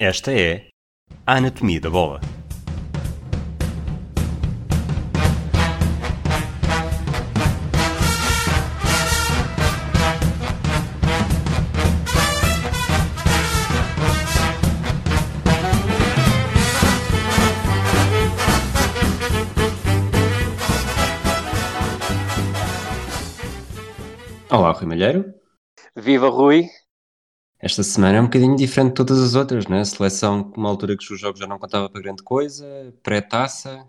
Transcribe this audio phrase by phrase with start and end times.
[0.00, 0.68] Esta é
[1.26, 2.20] a Anatomia da Bola.
[24.48, 25.34] Olá, Rui Malheiro.
[25.96, 26.77] Viva Rui!
[27.60, 29.84] Esta semana é um bocadinho diferente de todas as outras, né?
[29.84, 32.64] Seleção, uma altura que os jogos já não contava para grande coisa,
[33.02, 33.84] pré-taça,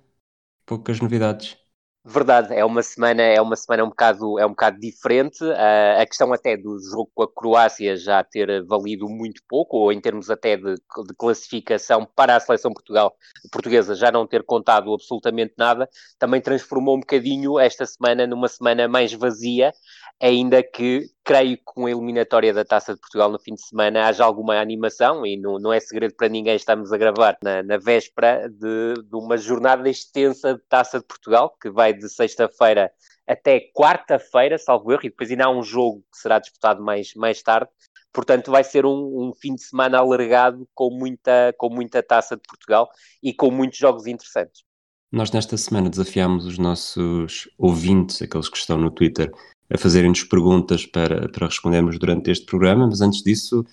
[0.65, 1.55] poucas novidades.
[2.03, 5.43] Verdade, é uma semana, é uma semana um bocado, é um bocado diferente.
[5.43, 9.91] Uh, a questão até do jogo com a Croácia já ter valido muito pouco, ou
[9.91, 13.15] em termos até de, de classificação para a seleção Portugal,
[13.51, 18.87] portuguesa já não ter contado absolutamente nada, também transformou um bocadinho esta semana numa semana
[18.87, 19.73] mais vazia,
[20.21, 24.07] ainda que creio que com a eliminatória da Taça de Portugal no fim de semana
[24.07, 27.77] haja alguma animação e não, não é segredo para ninguém, estamos a gravar na, na
[27.77, 32.91] véspera de, de, uma jornada extensa de Taça de Portugal, que vai de sexta-feira
[33.25, 37.41] até quarta-feira, salvo erro, e depois ainda há um jogo que será disputado mais, mais
[37.43, 37.69] tarde.
[38.11, 42.41] Portanto, vai ser um, um fim de semana alargado com muita, com muita Taça de
[42.41, 42.89] Portugal
[43.21, 44.63] e com muitos jogos interessantes.
[45.11, 49.31] Nós nesta semana desafiámos os nossos ouvintes, aqueles que estão no Twitter,
[49.69, 53.65] a fazerem-nos perguntas para, para respondermos durante este programa, mas antes disso,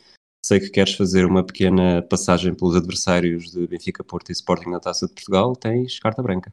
[0.45, 4.81] sei que queres fazer uma pequena passagem pelos adversários de Benfica, Porto e Sporting na
[4.81, 6.53] Taça de Portugal, tens carta branca.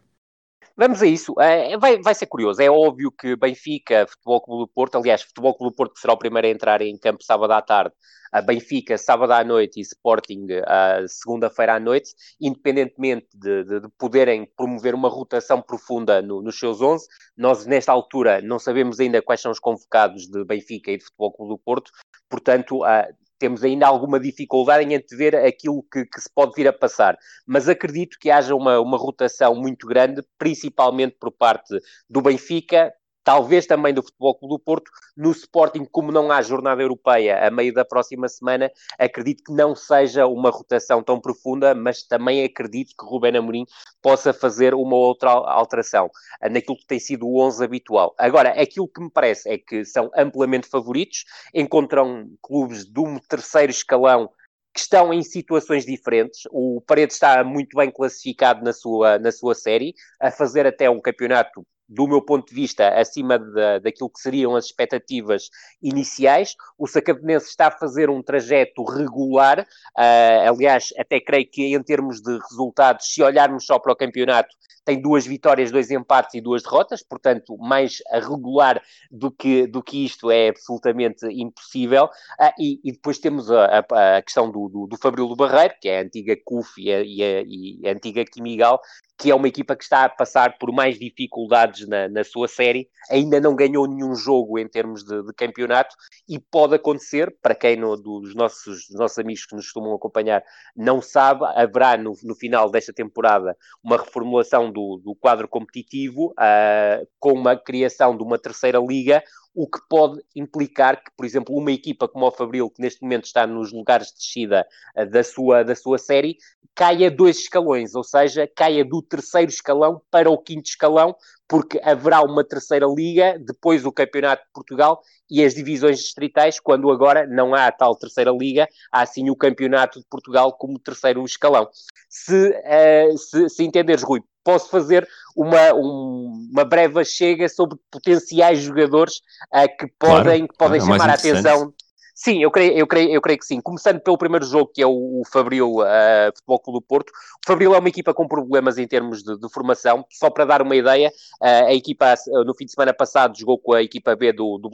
[0.76, 1.40] Vamos a isso.
[1.40, 2.62] É, vai, vai ser curioso.
[2.62, 6.18] É óbvio que Benfica, Futebol Clube do Porto, aliás, Futebol Clube do Porto será o
[6.18, 7.94] primeiro a entrar em campo sábado à tarde,
[8.32, 12.10] a Benfica sábado à noite e Sporting a segunda-feira à noite,
[12.42, 17.06] independentemente de, de, de, poderem promover uma rotação profunda no, nos seus 11,
[17.38, 21.34] nós nesta altura não sabemos ainda quais são os convocados de Benfica e de Futebol
[21.34, 21.92] Clube do Porto,
[22.28, 26.72] portanto, uh, temos ainda alguma dificuldade em antever aquilo que, que, se pode vir a
[26.72, 27.18] passar.
[27.46, 31.78] Mas acredito que haja uma, uma rotação muito grande, principalmente por parte
[32.10, 36.82] do Benfica, talvez também do Futebol Clube do Porto, no Sporting, como não há jornada
[36.82, 42.04] europeia a meio da próxima semana, acredito que não seja uma rotação tão profunda, mas
[42.04, 43.66] também acredito que Rubén Amorim
[44.02, 46.10] possa fazer uma outra alteração
[46.42, 48.14] naquilo que tem sido o 11 habitual.
[48.18, 53.72] Agora, aquilo que me parece é que são amplamente favoritos, encontram clubes de um terceiro
[53.72, 54.30] escalão
[54.74, 56.42] que estão em situações diferentes.
[56.52, 61.00] O Paredes está muito bem classificado na sua, na sua série, a fazer até um
[61.00, 65.50] campeonato do meu ponto de vista, acima da, daquilo que seriam as expectativas
[65.82, 66.56] iniciais.
[66.78, 72.22] O Sacadenense está a fazer um trajeto regular, uh, aliás, até creio que em termos
[72.22, 74.56] de resultados, se olharmos só para o campeonato,
[74.86, 80.06] tem duas vitórias, dois empates e duas derrotas, portanto, mais regular do que, do que
[80.06, 82.06] isto é absolutamente impossível.
[82.40, 85.74] Uh, e, e, depois temos a, a, a questão do, do, do Fabril do Barreiro,
[85.82, 88.82] que é a antiga CUF e a, e a, e a antiga Quimigal,
[89.18, 92.90] que é uma equipa que está a passar por mais dificuldades na, na sua série,
[93.10, 95.96] ainda não ganhou nenhum jogo em termos de, de campeonato
[96.28, 100.44] e pode acontecer, para quem no, dos, nossos, dos nossos amigos que nos costumam acompanhar
[100.76, 107.08] não sabe, haverá no, no final desta temporada uma reformulação do, do quadro competitivo uh,
[107.20, 109.24] com uma criação de uma terceira liga
[109.54, 113.26] o que pode implicar que, por exemplo, uma equipa como o Fabril, que neste momento
[113.26, 114.66] está nos lugares de descida
[114.98, 116.38] uh, da, sua, da sua série,
[116.76, 121.16] caia dois escalões, ou seja, caia do terceiro escalão para o quinto escalão,
[121.48, 126.90] porque haverá uma terceira liga, depois o Campeonato de Portugal e as divisões distritais, quando
[126.90, 131.24] agora não há a tal terceira liga, há sim o Campeonato de Portugal como terceiro
[131.24, 131.70] escalão.
[132.10, 138.60] Se, uh, se, se entenderes, Rui, posso fazer uma, um, uma breve chega sobre potenciais
[138.60, 139.16] jogadores
[139.54, 141.74] uh, que podem, claro, que podem é chamar a atenção
[142.16, 143.60] Sim, eu creio, eu, creio, eu creio que sim.
[143.60, 147.10] Começando pelo primeiro jogo, que é o, o Fabril uh, Futebol Clube do Porto.
[147.10, 150.06] O Fabril é uma equipa com problemas em termos de, de formação.
[150.12, 151.10] Só para dar uma ideia,
[151.42, 154.60] uh, a equipa uh, no fim de semana passado jogou com a equipa B do,
[154.60, 154.70] do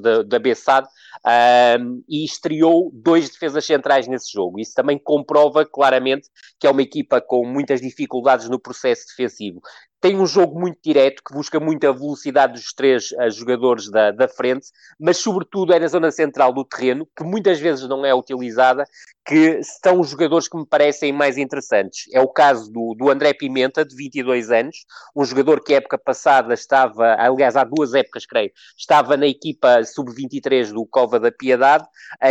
[0.00, 0.88] da, da BSAD
[2.08, 4.58] e estreou dois defesas centrais nesse jogo.
[4.58, 6.28] Isso também comprova claramente
[6.58, 9.62] que é uma equipa com muitas dificuldades no processo defensivo
[10.02, 14.26] tem um jogo muito direto, que busca muita velocidade dos três uh, jogadores da, da
[14.26, 14.66] frente,
[14.98, 18.84] mas sobretudo é na zona central do terreno, que muitas vezes não é utilizada,
[19.24, 22.06] que são os jogadores que me parecem mais interessantes.
[22.12, 24.84] É o caso do, do André Pimenta, de 22 anos,
[25.14, 30.72] um jogador que época passada estava, aliás, há duas épocas, creio, estava na equipa sub-23
[30.72, 31.84] do Cova da Piedade,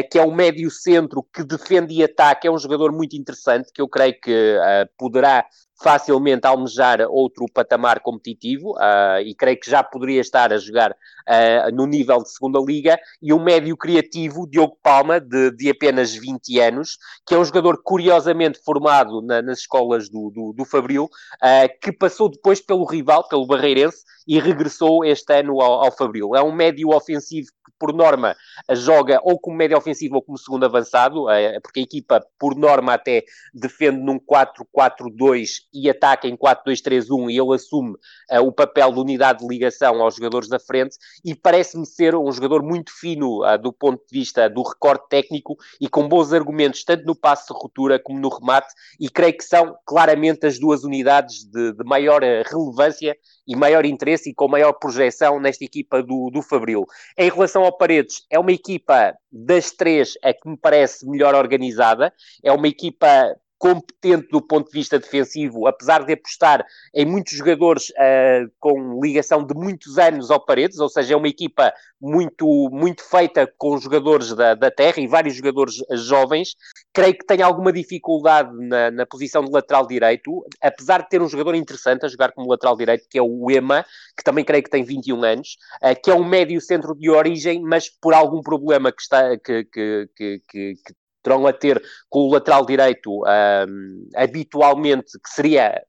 [0.10, 3.82] que é um médio centro que defende e ataca, é um jogador muito interessante, que
[3.82, 5.46] eu creio que uh, poderá
[5.82, 11.76] facilmente almejar outro patamar competitivo uh, e creio que já poderia estar a jogar uh,
[11.76, 16.60] no nível de segunda liga e um médio criativo, Diogo Palma, de, de apenas 20
[16.60, 21.06] anos, anos, que é um jogador curiosamente formado na, nas escolas do, do, do Fabril,
[21.06, 26.36] uh, que passou depois pelo rival, pelo Barreirense, e regressou este ano ao, ao Fabril.
[26.36, 27.48] É um médio ofensivo
[27.80, 28.36] por norma,
[28.72, 32.94] joga ou como médio ofensivo ou como segundo avançado, uh, porque a equipa, por norma,
[32.94, 33.24] até
[33.54, 37.92] defende num 4-4-2 e ataca em 4-2-3-1 e ele assume
[38.32, 42.32] uh, o papel de unidade de ligação aos jogadores da frente e parece-me ser um
[42.32, 46.84] jogador muito fino uh, do ponto de vista do recorte técnico e com bons argumentos,
[46.84, 50.84] tanto no passe de ruptura como no remate, e creio que são claramente as duas
[50.84, 53.16] unidades de, de maior eh, relevância
[53.52, 56.86] e maior interesse e com maior projeção nesta equipa do, do Fabril.
[57.18, 62.14] Em relação ao Paredes, é uma equipa das três a que me parece melhor organizada,
[62.42, 66.66] é uma equipa competente do ponto de vista defensivo, apesar de apostar
[66.96, 71.28] em muitos jogadores uh, com ligação de muitos anos ao Paredes, ou seja, é uma
[71.28, 71.72] equipa
[72.02, 76.56] muito, muito feita com jogadores da, da terra e vários jogadores jovens.
[76.92, 81.30] Creio que tem alguma dificuldade na, na posição de lateral direito, apesar de ter um
[81.30, 83.86] jogador interessante a jogar como lateral direito, que é o Ema,
[84.18, 87.62] que também creio que tem 21 anos, uh, que é um médio centro de origem,
[87.62, 92.32] mas por algum problema que, está, que, que, que, que terão a ter com o
[92.32, 95.82] lateral direito um, habitualmente, que seria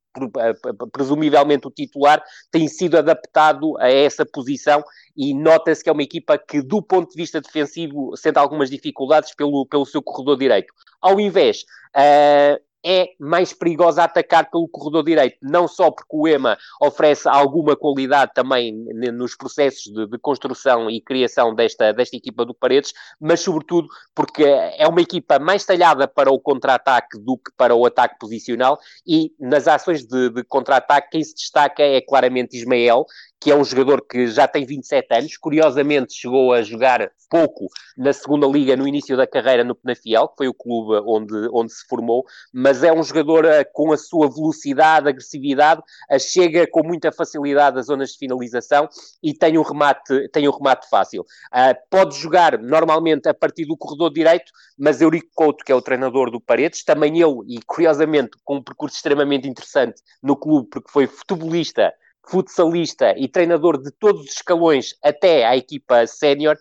[0.92, 4.82] presumivelmente o titular, tem sido adaptado a essa posição
[5.16, 9.34] e nota-se que é uma equipa que, do ponto de vista defensivo, sente algumas dificuldades
[9.34, 10.72] pelo, pelo seu corredor direito.
[11.00, 11.64] Ao invés,
[11.96, 17.76] uh, é mais perigosa atacar pelo corredor direito, não só porque o EMA oferece alguma
[17.76, 18.72] qualidade também
[19.12, 24.44] nos processos de, de, construção e criação desta, desta equipa do Paredes, mas sobretudo porque
[24.44, 29.32] é uma equipa mais talhada para o contra-ataque do que para o ataque posicional e
[29.38, 33.06] nas ações de, de contra-ataque quem se destaca é claramente Ismael,
[33.42, 37.66] que é um jogador que já tem 27 anos, curiosamente chegou a jogar pouco
[37.96, 41.72] na segunda liga no início da carreira no Penafiel, que foi o clube onde, onde
[41.72, 46.86] se formou, mas é um jogador uh, com a sua velocidade, agressividade, uh, chega com
[46.86, 48.88] muita facilidade às zonas de finalização
[49.20, 51.22] e tem um remate, tem um remate fácil.
[51.22, 55.82] Uh, pode jogar normalmente a partir do corredor direito, mas Eurico Couto, que é o
[55.82, 60.92] treinador do Paredes, também ele, e curiosamente com um percurso extremamente interessante no clube, porque
[60.92, 61.92] foi futebolista
[62.26, 66.56] futsalista e treinador de todos os escalões até à equipa sénior,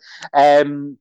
[0.66, 0.96] um,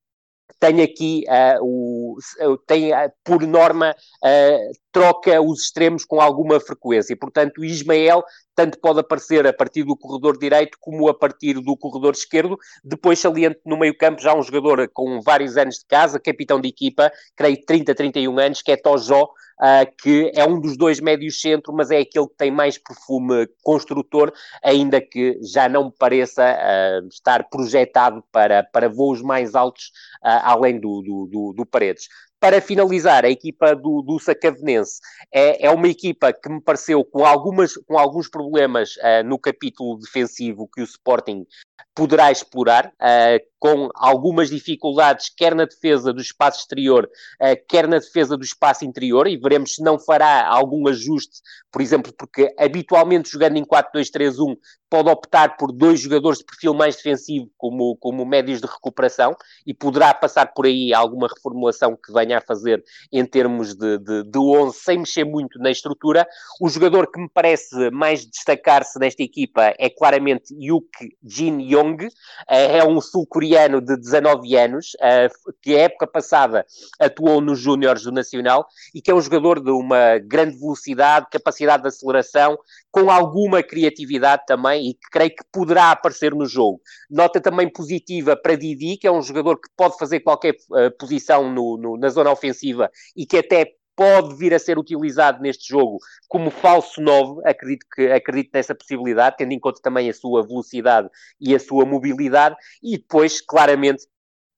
[0.58, 2.18] tem aqui uh, o,
[2.66, 7.16] tem, uh, por norma, uh, troca os extremos com alguma frequência.
[7.16, 12.12] Portanto, Ismael tanto pode aparecer a partir do corredor direito como a partir do corredor
[12.12, 12.58] esquerdo.
[12.84, 17.10] Depois, saliente no meio-campo, já um jogador com vários anos de casa, capitão de equipa,
[17.36, 21.72] creio 30, 31 anos, que é Tojó, uh, que é um dos dois médios centro,
[21.72, 24.32] mas é aquele que tem mais perfume construtor,
[24.62, 29.86] ainda que já não me pareça uh, estar projetado para, para voos mais altos,
[30.22, 32.08] uh, além do, do, do, do Paredes
[32.40, 34.98] para finalizar, a equipa do, do Sacavenense
[35.32, 39.98] é, é uma equipa que me pareceu com, algumas, com alguns problemas uh, no capítulo
[39.98, 41.44] defensivo que o Sporting
[41.94, 47.08] poderá explorar, uh, com algumas dificuldades, quer na defesa do espaço exterior,
[47.40, 51.40] uh, quer na defesa do espaço interior, e veremos se não fará algum ajuste,
[51.70, 54.56] por exemplo, porque habitualmente jogando em 4-2-3-1
[54.90, 59.72] pode optar por dois jogadores de perfil mais defensivo como, como médios de recuperação e
[59.72, 64.38] poderá passar por aí alguma reformulação que venha a fazer em termos de, de, de
[64.38, 66.26] 11 sem mexer muito na estrutura.
[66.60, 72.08] O jogador que me parece mais destacar-se nesta equipa é claramente Yuk Jin Yong,
[72.48, 75.28] eh, é um sul-coreano de 19 anos, eh,
[75.62, 76.66] que a época passada
[76.98, 81.82] atuou nos Júniores do Nacional e que é um jogador de uma grande velocidade, capacidade
[81.82, 82.58] de aceleração,
[82.90, 86.80] com alguma criatividade também e que creio que poderá aparecer no jogo.
[87.08, 91.52] Nota também positiva para Didi, que é um jogador que pode fazer qualquer uh, posição
[91.52, 95.98] no, no, na zona ofensiva e que até pode vir a ser utilizado neste jogo
[96.26, 101.10] como falso 9, acredito, que, acredito nessa possibilidade, tendo em conta também a sua velocidade
[101.38, 104.06] e a sua mobilidade, e depois, claramente,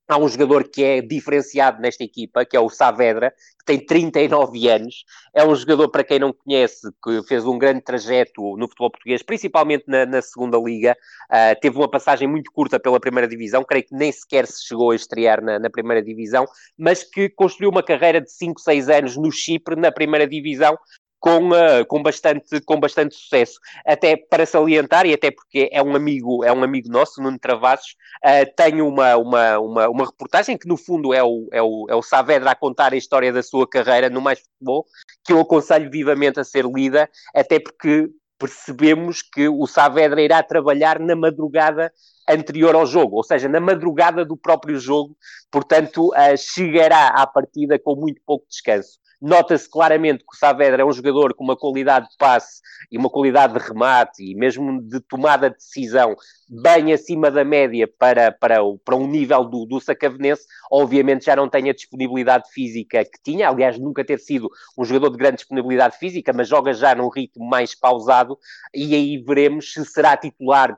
[0.09, 4.69] há um jogador que é diferenciado nesta equipa, que é o Saavedra, que tem 39
[4.69, 5.05] anos.
[5.35, 9.23] É um jogador, para quem não conhece, que fez um grande trajeto no futebol português,
[9.23, 10.97] principalmente na, na segunda liga.
[11.31, 14.91] Uh, teve uma passagem muito curta pela primeira divisão, creio que nem sequer se chegou
[14.91, 19.17] a estrear na, na primeira divisão, mas que construiu uma carreira de 5, 6 anos
[19.17, 20.77] no Chipre, na primeira divisão,
[21.23, 23.61] com, uh, com, bastante, com bastante sucesso.
[23.87, 27.95] Até para salientar, e até porque é um amigo, é um amigo nosso, Nuno Travassos,
[28.25, 31.95] uh, tem uma, uma, uma, uma, reportagem que no fundo é o, é, o, é
[31.95, 34.85] o Saavedra a contar a história da sua carreira no Mais Futebol,
[35.25, 40.99] que eu aconselho vivamente a ser lida, até porque percebemos que o Saavedra irá trabalhar
[40.99, 41.93] na madrugada
[42.29, 45.17] anterior ao jogo, ou seja, na madrugada do próprio jogo,
[45.53, 49.02] portanto, uh, chegará à partida com muito pouco descanso.
[49.23, 52.61] Nota-se claramente que o Saavedra é um jogador com uma qualidade de passe
[52.91, 56.17] e uma qualidade de remate e mesmo de tomada de decisão
[56.51, 60.43] bem acima da média para, para, para um nível do, do Sacavenense.
[60.69, 65.11] Obviamente já não tem a disponibilidade física que tinha, aliás, nunca ter sido um jogador
[65.11, 68.37] de grande disponibilidade física, mas joga já num ritmo mais pausado
[68.75, 70.77] e aí veremos se será titular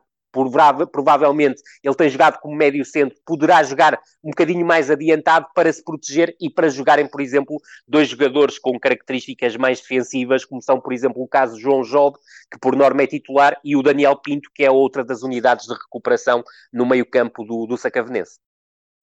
[0.91, 5.83] provavelmente ele tem jogado como médio centro, poderá jogar um bocadinho mais adiantado para se
[5.83, 10.93] proteger e para jogarem, por exemplo, dois jogadores com características mais defensivas, como são, por
[10.93, 12.17] exemplo, o caso João Job,
[12.51, 15.75] que por norma é titular, e o Daniel Pinto, que é outra das unidades de
[15.75, 18.39] recuperação no meio-campo do, do Sacavenense.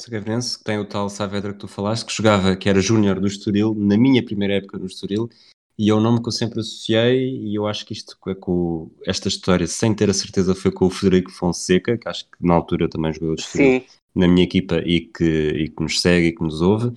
[0.01, 3.27] Sacavenense, que tem o tal Saavedra que tu falaste, que jogava, que era júnior do
[3.27, 5.29] Estoril, na minha primeira época no Estoril,
[5.81, 8.91] e é um nome que eu sempre associei e eu acho que isto é com
[9.03, 12.53] esta história, sem ter a certeza, foi com o Frederico Fonseca, que acho que na
[12.53, 13.35] altura também jogou
[14.13, 16.93] na minha equipa e que, e que nos segue e que nos ouve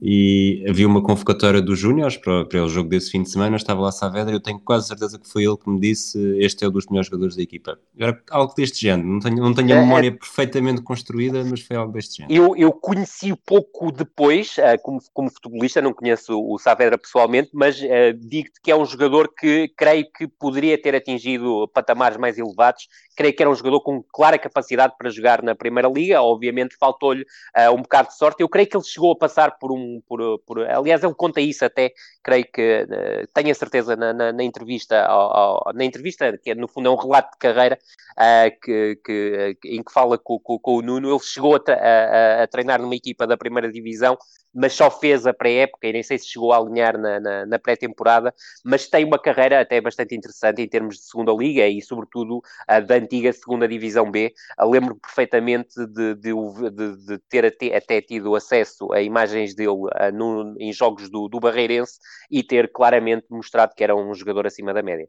[0.00, 3.80] e havia uma convocatória dos Júniors para, para o jogo desse fim de semana, estava
[3.80, 6.68] lá Saavedra e eu tenho quase certeza que foi ele que me disse este é
[6.68, 7.78] um dos melhores jogadores da equipa.
[7.98, 9.80] Era algo deste género, não tenho, não tenho a é, é.
[9.80, 12.34] memória é, perfeitamente construída, mas foi algo deste género.
[12.34, 17.80] Eu, eu conheci pouco depois, uh, como, como futebolista, não conheço o Saavedra pessoalmente, mas
[17.80, 22.88] uh, digo-te que é um jogador que creio que poderia ter atingido patamares mais elevados
[23.18, 27.22] creio que era um jogador com clara capacidade para jogar na Primeira Liga, obviamente faltou-lhe
[27.22, 30.38] uh, um bocado de sorte, eu creio que ele chegou a passar por um, por,
[30.46, 31.90] por aliás ele conta isso até,
[32.22, 36.52] creio que, uh, tenho a certeza na, na, na entrevista, ao, ao, na entrevista, que
[36.52, 37.76] é, no fundo é um relato de carreira,
[38.12, 42.42] uh, que, que, em que fala com, com, com, o Nuno, ele chegou a, a,
[42.44, 44.16] a treinar numa equipa da Primeira Divisão,
[44.58, 47.58] mas só fez a pré-época e nem sei se chegou a alinhar na, na, na
[47.60, 48.34] pré-temporada,
[48.64, 52.80] mas tem uma carreira até bastante interessante em termos de segunda liga e sobretudo a
[52.80, 54.34] da antiga segunda divisão B.
[54.60, 56.32] Lembro perfeitamente de, de,
[56.72, 61.28] de, de ter até, até, tido acesso a imagens dele uh, no, em jogos do,
[61.28, 61.98] do Barreirense
[62.28, 65.08] e ter claramente mostrado que era um jogador acima da média.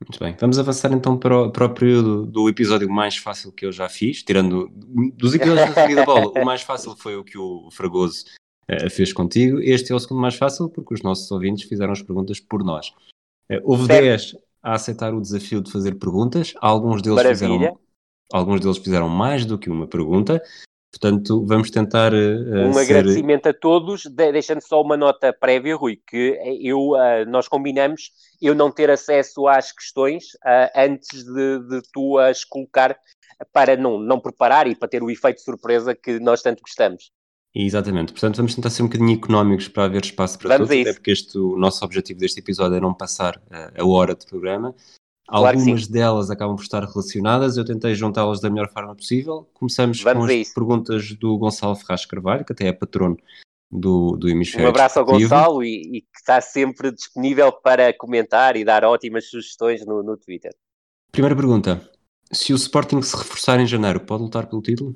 [0.00, 3.64] Muito bem, vamos avançar então para o, para o período do episódio mais fácil que
[3.64, 4.68] eu já fiz, tirando
[5.14, 8.24] dos episódios da da bola, o mais fácil foi o que o Fragoso
[8.70, 9.60] uh, fez contigo.
[9.60, 12.88] Este é o segundo mais fácil porque os nossos ouvintes fizeram as perguntas por nós.
[13.50, 17.78] Uh, houve 10 a aceitar o desafio de fazer perguntas, alguns deles fizeram
[18.32, 20.42] alguns deles fizeram mais do que uma pergunta.
[20.92, 22.12] Portanto, vamos tentar.
[22.12, 22.80] Uh, um ser...
[22.80, 28.10] agradecimento a todos, deixando só uma nota prévia, Rui, que eu, uh, nós combinamos
[28.42, 32.98] eu não ter acesso às questões uh, antes de, de, tu as colocar
[33.52, 37.10] para não, não preparar e para ter o efeito de surpresa que nós tanto gostamos.
[37.54, 40.92] Exatamente, portanto vamos tentar ser um bocadinho económicos para haver espaço para vamos todos, até
[40.94, 44.74] porque este, o nosso objetivo deste episódio é não passar a hora de programa.
[45.28, 49.48] Claro Algumas delas acabam por estar relacionadas, eu tentei juntá-las da melhor forma possível.
[49.54, 53.16] Começamos vamos com as perguntas do Gonçalo Ferraz Carvalho, que até é patrono
[53.70, 54.66] do, do Hemisfério.
[54.66, 59.30] Um abraço ao Gonçalo e, e, que está sempre disponível para comentar e dar ótimas
[59.30, 60.52] sugestões no, no Twitter.
[61.10, 61.80] Primeira pergunta:
[62.30, 64.94] se o Sporting se reforçar em janeiro, pode lutar pelo título?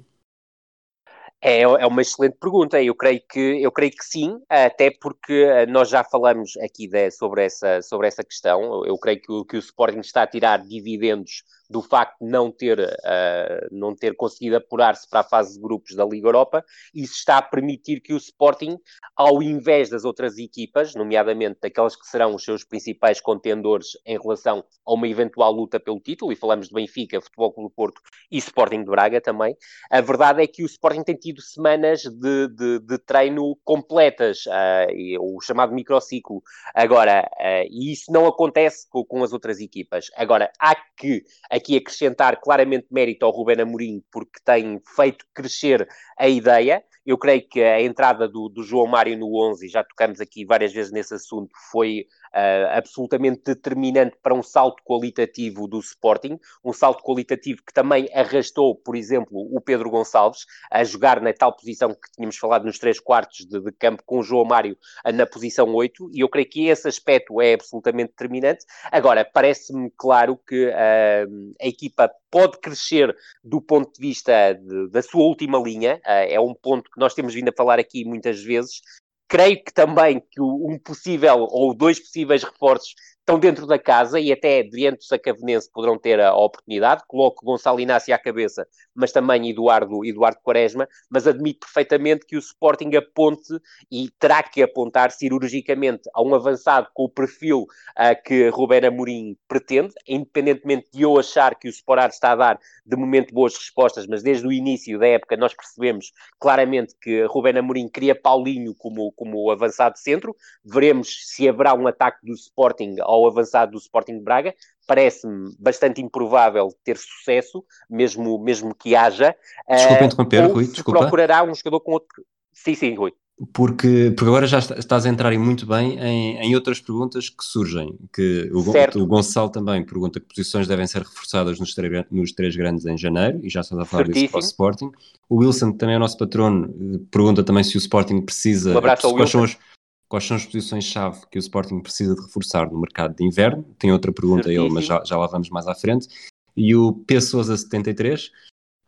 [1.40, 2.82] É, é uma excelente pergunta.
[2.82, 7.10] Eu creio que, eu creio que sim, até porque eh, nós já falamos aqui de,
[7.10, 8.84] sobre, essa, sobre essa questão.
[8.84, 12.50] Eu creio que o, que o Sporting está a tirar dividendos do facto de não
[12.50, 17.14] ter, uh, não ter conseguido apurar-se para a fase de grupos da Liga Europa, isso
[17.14, 18.78] está a permitir que o Sporting,
[19.16, 24.64] ao invés das outras equipas, nomeadamente daquelas que serão os seus principais contendores em relação
[24.84, 28.38] a uma eventual luta pelo título, e falamos de Benfica, Futebol Clube do Porto e
[28.38, 29.56] Sporting de Braga também,
[29.90, 35.20] a verdade é que o Sporting tem tido semanas de, de, de treino completas, uh,
[35.20, 36.42] o chamado microciclo.
[36.74, 40.10] Agora, uh, e isso não acontece com, com as outras equipas.
[40.16, 41.24] Agora, há que
[41.56, 46.82] aqui acrescentar claramente mérito ao Ruben Amorim, porque tem feito crescer a ideia.
[47.04, 50.72] Eu creio que a entrada do, do João Mário no 11, já tocamos aqui várias
[50.72, 57.02] vezes nesse assunto, foi uh, absolutamente determinante para um salto qualitativo do Sporting, um salto
[57.02, 62.10] qualitativo que também arrastou, por exemplo, o Pedro Gonçalves a jogar na tal posição que
[62.14, 64.76] tínhamos falado nos três quartos de, de campo com o João Mário
[65.14, 68.64] na posição 8, e eu creio que esse aspecto é absolutamente determinante.
[68.90, 75.02] Agora, parece-me claro que uh, a equipa pode crescer do ponto de vista de, da
[75.02, 78.42] sua última linha, uh, é um ponto que nós temos vindo a falar aqui muitas
[78.42, 78.80] vezes,
[79.28, 82.94] Creio que também que um possível ou dois possíveis reforços
[83.26, 87.02] estão dentro da casa e até diante do Sacavenense poderão ter a oportunidade.
[87.08, 88.64] Coloco Gonçalo Inácio à cabeça,
[88.94, 93.52] mas também Eduardo, Eduardo Quaresma, mas admito perfeitamente que o Sporting aponte
[93.90, 99.36] e terá que apontar cirurgicamente a um avançado com o perfil uh, que Ruben Amorim
[99.48, 104.06] pretende, independentemente de eu achar que o Sporting está a dar de momento boas respostas,
[104.06, 109.10] mas desde o início da época nós percebemos claramente que Ruben Amorim queria Paulinho como,
[109.12, 110.36] como avançado centro.
[110.64, 114.52] Veremos se haverá um ataque do Sporting ao avançado do Sporting de Braga.
[114.88, 119.36] Parece-me bastante improvável ter sucesso, mesmo, mesmo que haja.
[119.70, 121.00] Desculpa uh, interromper, Rui, desculpa.
[121.00, 122.24] procurará um jogador com outro...
[122.52, 123.12] Sim, sim, Rui
[123.52, 127.94] porque, porque agora já estás a entrar muito bem em, em outras perguntas que surgem.
[128.12, 128.60] Que o,
[129.00, 131.74] o, Gonçalo também pergunta que posições devem ser reforçadas nos,
[132.10, 134.26] nos três grandes em janeiro, e já estás a falar Certíssimo.
[134.26, 134.92] disso para o Sporting.
[135.28, 138.72] O Wilson, que também é o nosso patrono, pergunta também se o Sporting precisa.
[138.72, 139.38] Um abraço ao quais, Wilson.
[139.38, 139.75] São as,
[140.08, 143.62] quais são as posições-chave que o Sporting precisa de reforçar no mercado de inverno?
[143.78, 146.08] Tem outra pergunta ele, mas já, já lá vamos mais à frente.
[146.56, 147.20] E o P.
[147.20, 148.30] Souza 73.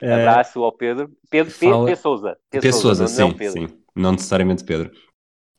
[0.00, 1.10] Abraço ao Pedro.
[1.28, 1.86] Pedro fala...
[1.86, 1.96] P.
[1.96, 2.38] Souza.
[2.50, 2.60] P.
[2.60, 2.72] P.
[2.72, 4.90] Souza, sim, sim não necessariamente Pedro.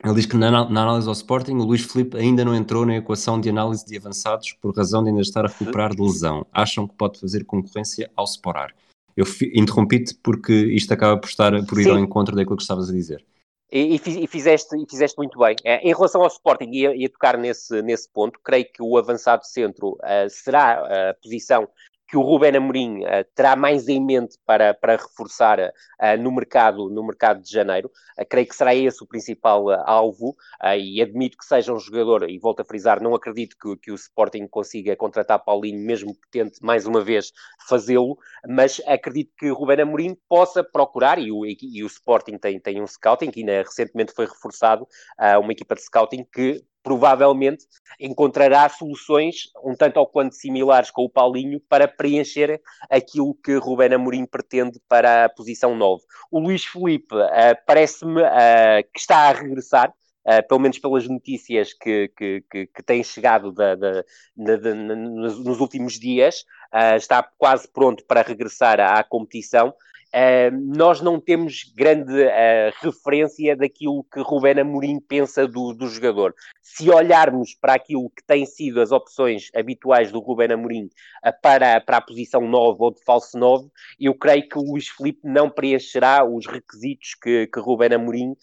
[0.04, 2.96] Ele diz que na, na, análise ao Sporting, o Luís Felipe ainda não entrou na
[2.96, 6.46] equação de análise de avançados por razão de ainda estar a recuperar de lesão.
[6.54, 8.74] Acham que pode fazer concorrência ao Sporar?
[9.18, 11.90] Eu interrompi-te porque isto acaba por estar por ir Sim.
[11.90, 13.26] ao encontro daquilo que estavas a dizer.
[13.72, 15.56] E, e, fizeste, e fizeste muito bem.
[15.64, 19.46] É, em relação ao Sporting, ia, ia tocar nesse, nesse ponto, creio que o avançado
[19.46, 21.68] centro uh, será a posição
[22.10, 26.90] que o Ruben Amorim uh, terá mais em mente para, para reforçar uh, no, mercado,
[26.90, 27.92] no mercado de janeiro.
[28.20, 30.36] Uh, creio que será esse o principal alvo
[30.78, 33.96] e admito que seja um jogador, e volto a frisar, não acredito que, que o
[33.96, 37.32] Sporting consiga contratar Paulinho, mesmo que tente mais uma vez
[37.68, 42.60] fazê-lo, mas acredito que o Ruben Amorim possa procurar, e o, e o Sporting tem,
[42.60, 44.88] tem um scouting, que ainda recentemente foi reforçado,
[45.42, 47.66] uma equipa de scouting que provavelmente
[48.00, 53.94] encontrará soluções um tanto ou quanto similares com o Paulinho para preencher aquilo que Rubén
[53.94, 56.04] Amorim pretende para a posição 9.
[56.32, 59.94] O Luís Felipe uh, parece-me uh, que está a regressar,
[60.26, 64.04] Uh, pelo menos pelas notícias que, que, que, que têm chegado da, da,
[64.36, 66.44] nos, últimos dias,
[66.74, 69.74] uh, está quase pronto para regressar à competição.
[70.10, 76.34] Uh, nós não temos grande uh, referência daquilo que Rubén Amorim pensa do, do, jogador.
[76.64, 81.80] Se olharmos para aquilo que têm sido as opções habituais do Rubén Amorim uh, para,
[81.82, 83.70] para a posição 9 ou de falso 9,
[84.00, 88.36] eu creio que o Luís Felipe não preencherá os requisitos que, que Rubén Amorim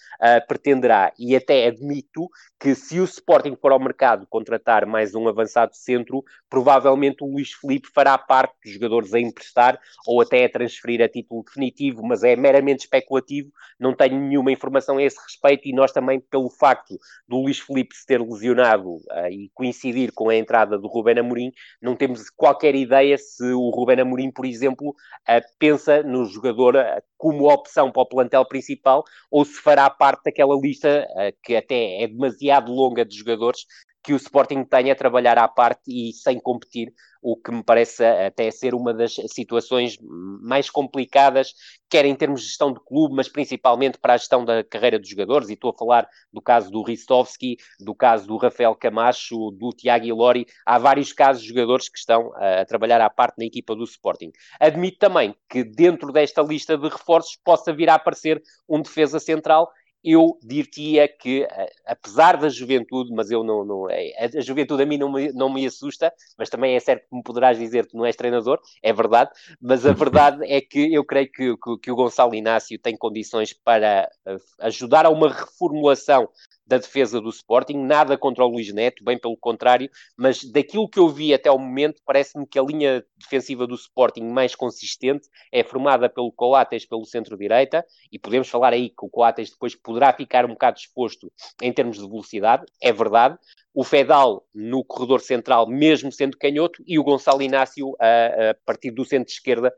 [0.46, 1.12] pretenderá.
[1.18, 6.24] E até admito que se o Sporting for ao mercado contratar mais um avançado centro,
[6.48, 11.08] provavelmente o Luís Felipe fará parte dos jogadores a emprestar ou até a transferir a
[11.08, 15.90] título definitivo, mas é meramente especulativo, não tenho nenhuma informação a esse respeito e nós
[15.90, 20.78] também, pelo facto do Luís Felipe se ter lesionado uh, e coincidir com a entrada
[20.78, 26.02] do Rubén Amorim, não temos qualquer ideia se o Rubén Amorim, por exemplo, uh, pensa
[26.02, 31.06] no jogador uh, como opção para o plantel principal ou se fará parte daquela lista
[31.42, 33.64] que até é demasiado longa de jogadores
[34.06, 38.04] que o Sporting tenha a trabalhar à parte e sem competir, o que me parece
[38.04, 41.54] até ser uma das situações mais complicadas,
[41.90, 45.08] quer em termos de gestão de clube, mas principalmente para a gestão da carreira dos
[45.08, 49.70] jogadores, e estou a falar do caso do Ristovski, do caso do Rafael Camacho, do
[49.70, 53.74] Tiago Ilori, há vários casos de jogadores que estão a trabalhar à parte na equipa
[53.74, 54.30] do Sporting.
[54.60, 59.68] Admito também que dentro desta lista de reforços possa vir a aparecer um defesa central
[60.04, 61.46] eu diria que,
[61.84, 65.52] apesar da juventude, mas eu não, não é, a juventude a mim não me, não
[65.52, 68.92] me assusta, mas também é certo que me poderás dizer que não és treinador, é
[68.92, 69.30] verdade,
[69.60, 73.52] mas a verdade é que eu creio que, que, que o Gonçalo Inácio tem condições
[73.52, 76.28] para eh, ajudar a uma reformulação
[76.66, 80.98] da defesa do Sporting, nada contra o Luís Neto, bem pelo contrário, mas daquilo que
[80.98, 85.62] eu vi até o momento, parece-me que a linha defensiva do Sporting mais consistente é
[85.62, 90.44] formada pelo Coates pelo centro-direita, e podemos falar aí que o Coates depois poderá ficar
[90.44, 93.38] um bocado exposto em termos de velocidade, é verdade,
[93.76, 98.90] o Fedal no corredor central, mesmo sendo canhoto, e o Gonçalo Inácio a, a partir
[98.90, 99.70] do centro-esquerda,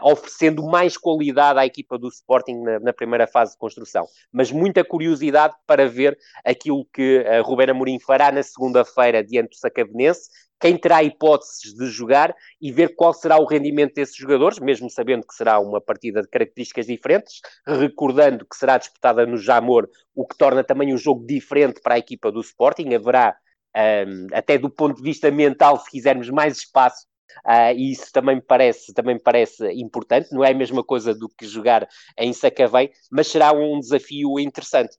[0.00, 4.06] oferecendo mais qualidade à equipa do Sporting na, na, primeira fase de construção.
[4.30, 9.56] Mas muita curiosidade para ver aquilo que uh, Ruben Amorim fará na segunda-feira diante do
[9.56, 10.28] Sacavenense,
[10.62, 15.26] quem terá hipóteses de jogar e ver qual será o rendimento desses jogadores, mesmo sabendo
[15.26, 20.38] que será uma partida de características diferentes, recordando que será disputada no Jamor, o que
[20.38, 22.94] torna também o jogo diferente para a equipa do Sporting.
[22.94, 23.36] Haverá,
[24.06, 27.10] um, até do ponto de vista mental, se quisermos, mais espaço
[27.46, 31.30] Uh, e isso também me, parece, também parece importante, não é a mesma coisa do
[31.30, 34.98] que jogar em Sacavém, mas será um desafio interessante.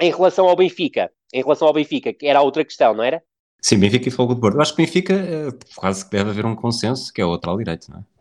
[0.00, 3.22] Em relação ao Benfica, em relação ao Benfica, que era outra questão, não era?
[3.60, 4.56] Sim, Benfica e Fogo de Porto.
[4.56, 5.14] Eu acho que Benfica
[5.76, 8.19] quase que deve haver um consenso, que é o lateral direito, não é?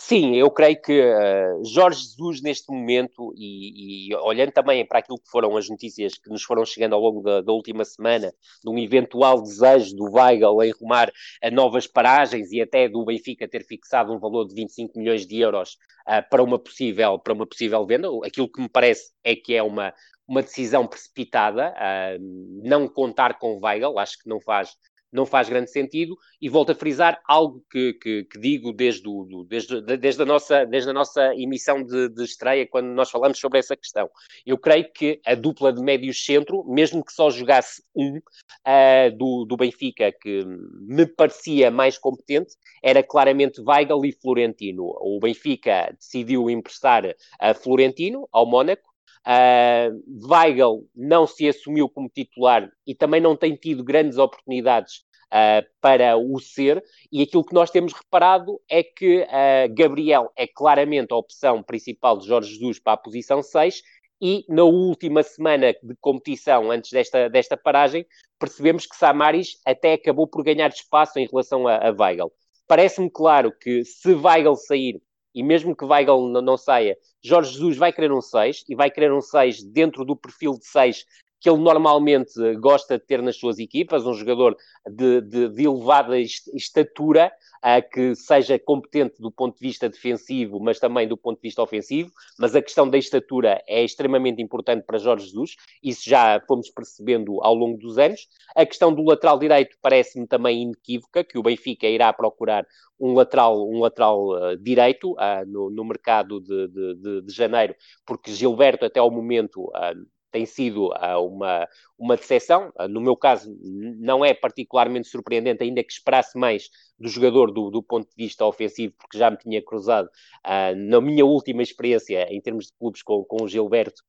[0.00, 5.18] Sim, eu creio que uh, Jorge Jesus, neste momento, e, e, olhando também para aquilo
[5.18, 8.32] que foram as notícias que nos foram chegando ao longo da, da última semana,
[8.62, 11.10] de um eventual desejo do Weigl em rumar
[11.42, 15.40] a novas paragens e até do Benfica ter fixado um valor de 25 milhões de
[15.40, 19.52] euros uh, para, uma possível, para uma possível venda, aquilo que me parece é que
[19.52, 19.92] é uma,
[20.28, 24.76] uma decisão precipitada, uh, não contar com Weigl, acho que não faz
[25.12, 29.44] não faz grande sentido, e volto a frisar algo que, que, que digo desde, o,
[29.48, 33.58] desde, desde, a nossa, desde a nossa emissão de, de, estreia, quando nós falamos sobre
[33.58, 34.08] essa questão.
[34.44, 39.44] Eu creio que a dupla de médios centro, mesmo que só jogasse um uh, do,
[39.44, 40.44] do Benfica, que
[40.86, 44.84] me parecia mais competente, era claramente Weigl e Florentino.
[45.00, 48.87] O Benfica decidiu emprestar a Florentino ao Mónaco,
[49.28, 55.66] Uh, Weigl não se assumiu como titular e também não tem tido grandes oportunidades uh,
[55.82, 61.12] para o ser, e aquilo que nós temos reparado é que uh, Gabriel é claramente
[61.12, 63.82] a opção principal de Jorge Jesus para a posição 6,
[64.20, 68.06] e na última semana de competição, antes desta, desta paragem,
[68.38, 72.32] percebemos que Samaris até acabou por ganhar espaço em relação a, a Weigl.
[72.66, 75.00] Parece-me claro que se Weigl sair,
[75.34, 79.12] e mesmo que Weigl não, saia, Jorge Jesus vai querer um 6 e vai querer
[79.12, 81.04] um 6 dentro do perfil de 6
[81.40, 84.56] que ele normalmente gosta de ter nas suas equipas, um jogador
[84.88, 90.78] de, de, de elevada estatura, uh, que seja competente do ponto de vista defensivo, mas
[90.78, 92.10] também do ponto de vista ofensivo.
[92.38, 97.42] Mas a questão da estatura é extremamente importante para Jorge Jesus, isso já fomos percebendo
[97.42, 98.28] ao longo dos anos.
[98.56, 102.66] A questão do lateral direito parece-me também inequívoca, que o Benfica irá procurar
[103.00, 107.74] um lateral, um lateral uh, direito uh, no, no, mercado de, de, de, janeiro,
[108.04, 112.72] porque Gilberto, até ao momento, uh, tem sido uh, uma, uma decepção.
[112.78, 117.70] Uh, no meu caso, não é particularmente surpreendente, ainda que esperasse mais do jogador do,
[117.70, 120.06] do ponto de vista ofensivo, porque já me tinha cruzado
[120.46, 124.02] uh, na minha última experiência em termos de clubes com, com o Gilberto,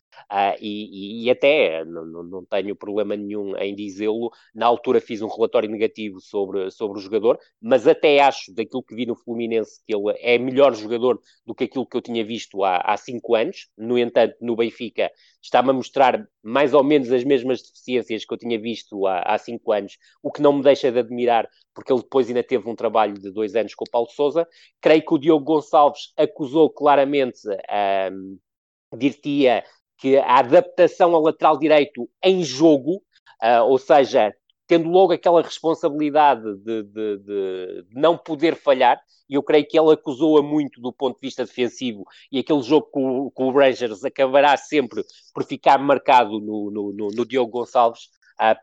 [0.60, 4.32] e, e, até não, não tenho problema nenhum em dizê-lo.
[4.54, 8.95] Na altura fiz um relatório negativo sobre, sobre o jogador, mas até acho, daquilo que
[8.95, 12.63] vi no Fluminense, que ele é melhor jogador do que aquilo que eu tinha visto
[12.63, 13.69] há, há cinco anos.
[13.78, 18.38] No entanto, no Benfica está-me a mostrar mais ou menos as mesmas deficiências que eu
[18.38, 22.02] tinha visto há, há cinco anos, o que não me deixa de admirar, porque ele
[22.02, 24.48] depois ainda teve um trabalho de dois anos com o Paulo Souza.
[24.82, 27.42] Creio que o Diogo Gonçalves acusou claramente,
[28.12, 28.38] um,
[28.98, 29.63] dir-te-ia,
[29.98, 33.04] que a adaptação ao lateral direito em jogo,
[33.44, 34.34] uh, ou seja,
[34.65, 39.92] tendo logo aquela responsabilidade de, de, de, não poder falhar, e eu creio que ele
[39.92, 44.56] acusou-a muito do ponto de vista defensivo, e aquele jogo com, com o Rangers acabará
[44.56, 48.10] sempre por ficar marcado no, no, no, no Diogo Gonçalves,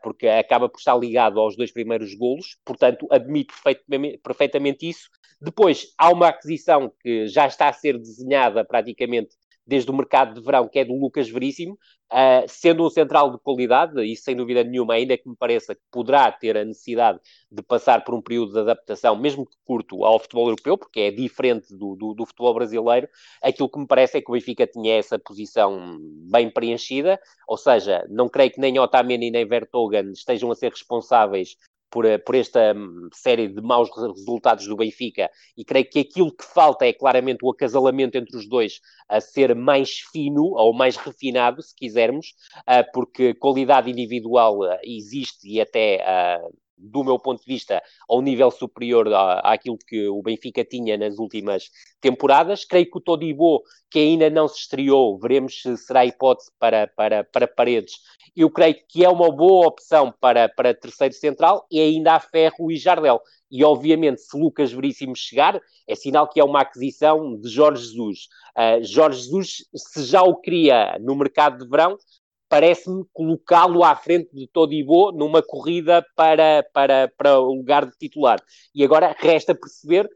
[0.01, 5.09] porque acaba por estar ligado aos dois primeiros golos, portanto, perfeitamente, perfeitamente isso.
[5.39, 9.35] Depois, há uma aquisição que já está a ser desenhada praticamente
[9.67, 11.73] desde o mercado de verão, que é do Lucas Veríssimo,
[12.11, 15.81] uh, sendo um central de qualidade, e sem dúvida nenhuma, ainda que me pareça que
[15.91, 17.19] poderá ter a necessidade
[17.51, 21.11] de passar por um período de adaptação, mesmo que curto, ao futebol europeu, porque é
[21.11, 23.09] diferente do, do, do futebol brasileiro,
[23.43, 25.97] aquilo que me parece é que o Benfica tinha essa posição
[26.31, 31.57] bem preenchida, ou seja, não creio que nem Otamendi nem Vertogen estejam a ser responsáveis
[31.89, 36.35] por, eh, por, esta hum, série de maus resultados do Benfica e creio que aquilo
[36.35, 40.97] que falta é claramente o acasalamento entre os dois a ser mais fino ou mais
[40.97, 42.33] refinado, se quisermos,
[42.65, 46.41] ah, porque qualidade individual ah, existe e até ah,
[46.77, 51.17] do meu ponto de vista, ao nível superior à, àquilo que o Benfica tinha nas
[51.17, 52.63] últimas temporadas.
[52.63, 57.23] Creio que o Todibo, que ainda não se estreou, veremos se será hipótese para, para,
[57.23, 57.95] para Paredes.
[58.35, 62.71] Eu creio que é uma boa opção para, para terceiro central e ainda há Ferro
[62.71, 63.19] e Jardel.
[63.49, 68.27] E, obviamente, se Lucas Veríssimo chegar, é sinal que é uma aquisição de Jorge Jesus.
[68.57, 71.97] Uh, Jorge Jesus, se já o queria no mercado de verão,
[72.49, 78.41] parece-me colocá-lo à frente de Todibo numa corrida para, para, para o lugar de titular.
[78.73, 80.09] E agora resta perceber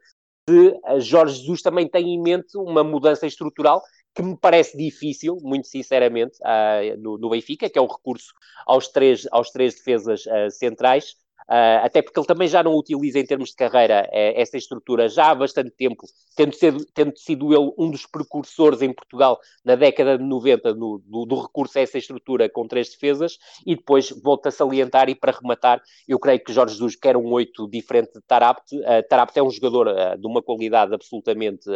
[0.50, 3.82] se Jorge Jesus também tem em mente uma mudança estrutural
[4.14, 8.34] que me parece difícil, muito sinceramente, uh, no, no, Benfica, que é o recurso
[8.66, 11.16] aos três, aos três defesas uh, centrais,
[11.52, 15.10] Uh, até porque ele também já não utiliza em termos de carreira uh, essa estrutura
[15.10, 19.76] já há bastante tempo, tendo sido, tendo sido ele um dos precursores em Portugal na
[19.76, 24.12] década de 90 no, do, do, recurso a essa estrutura com três defesas, e depois
[24.24, 28.14] volta a salientar e para rematar, eu creio que Jorge Jesus quer um 8 diferente
[28.14, 28.74] de Tarapt.
[28.74, 31.70] Uh, Tarapt é um jogador uh, de uma qualidade absolutamente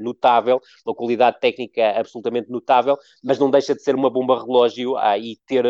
[0.00, 5.36] notável, uma qualidade técnica absolutamente notável, mas não deixa de ser uma bomba relógio e
[5.46, 5.64] ter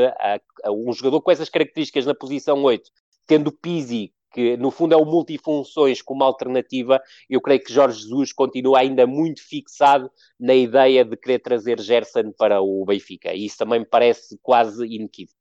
[0.69, 2.91] um jogador com essas características na posição 8
[3.27, 8.33] tendo Pizzi, que no fundo é o multifunções como alternativa, eu creio que Jorge Jesus
[8.33, 13.59] continua ainda muito fixado na ideia de querer trazer Gerson para o Benfica, e isso
[13.59, 15.37] também me parece quase inequívoco.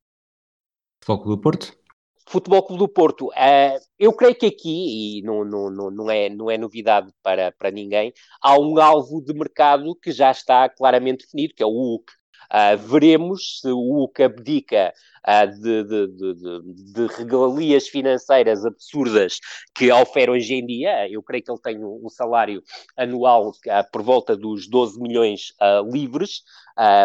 [1.04, 1.82] Foco do Porto?
[2.28, 6.50] Futebol Clube do Porto, uh, eu creio que aqui, e não, não, não, é, não
[6.50, 11.54] é novidade para, para ninguém, há um alvo de mercado que já está claramente definido,
[11.56, 12.14] que é o Hulk.
[12.52, 14.94] Uh, veremos se o Hulk abdica
[15.26, 19.40] uh, de, de, de, de, regalias financeiras absurdas
[19.74, 21.10] que oferece hoje em dia.
[21.10, 22.62] Eu creio que ele tem um, salário
[22.98, 25.54] anual uh, por volta dos 12 milhões
[25.90, 26.44] livres,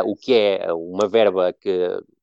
[0.05, 1.71] o que é uma verba que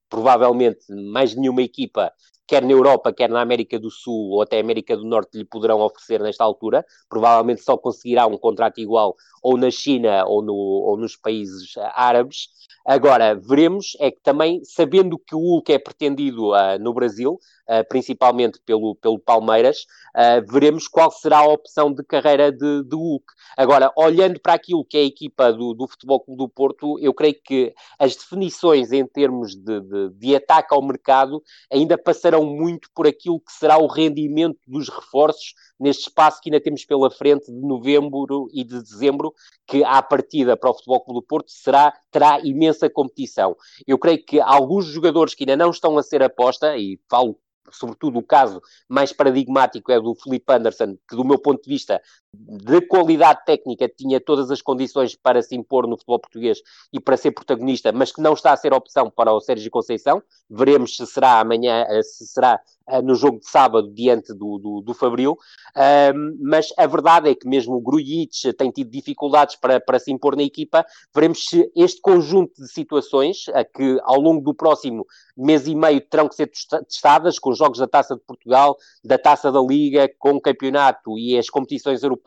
[0.10, 2.12] provavelmente mais nenhuma equipa
[2.48, 5.80] quer na Europa, quer na América do Sul ou até América do Norte, lhe poderão
[5.82, 6.86] oferecer nesta altura.
[7.10, 12.48] Provavelmente só conseguirá um contrato igual ou na China ou, no, ou nos países árabes.
[12.86, 17.88] Agora, veremos é que também, sabendo que o Hulk é pretendido uh, no Brasil, uh,
[17.88, 23.26] principalmente pelo, pelo Palmeiras, uh, veremos qual será a opção de carreira de, de Hulk.
[23.58, 27.14] Agora, olhando para aquilo que é a equipa do, do Futebol Clube do Porto, eu
[27.14, 32.90] creio que as definições em termos de, de, de ataque ao mercado ainda passarão muito
[32.96, 37.52] por aquilo que será o rendimento dos reforços neste espaço que ainda temos pela frente
[37.52, 39.34] de novembro e de dezembro,
[39.68, 43.56] que à partida para o Futebol Clube do Porto será, terá imensa competição.
[43.86, 47.38] Eu creio que alguns jogadores que ainda não estão a ser aposta, e falo
[47.72, 52.02] sobretudo o caso mais paradigmático é do Felipe Anderson, que do meu ponto de vista
[52.34, 57.16] de qualidade técnica tinha todas as condições para se impor no futebol português e para
[57.16, 60.22] ser protagonista, mas que não está a ser opção para o Sérgio Conceição.
[60.50, 64.82] Veremos se será amanhã, eh, se será eh, no jogo de sábado diante do, do,
[64.82, 65.38] do Fabril,
[66.14, 70.12] um, mas a verdade é que mesmo o Grujic tem tido dificuldades para, para se
[70.12, 75.06] impor na equipa, veremos se este conjunto de situações, a que ao longo do próximo
[75.36, 76.52] mês e meio terão que ser
[76.88, 81.18] testadas, com os jogos da Taça de Portugal, da Taça da Liga, com o campeonato
[81.18, 82.23] e as competições europeias,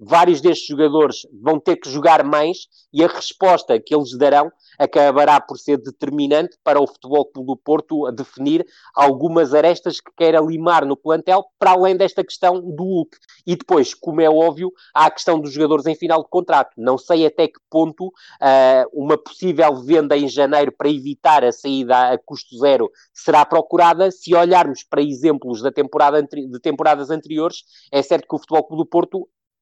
[0.00, 5.38] vários destes jogadores vão ter que jogar mais e a resposta que eles darão acabará
[5.38, 10.86] por ser determinante para o Futebol Clube do Porto definir algumas arestas que queira limar
[10.86, 13.18] no plantel, para além desta questão do Hulk.
[13.46, 16.70] E depois, como é óbvio, há a questão dos jogadores em final de contrato.
[16.78, 22.12] Não sei até que ponto uh, uma possível venda em janeiro para evitar a saída
[22.12, 24.10] a custo zero será procurada.
[24.10, 28.82] Se olharmos para exemplos da temporada de temporadas anteriores, é certo que o Futebol Clube
[28.82, 29.19] do Porto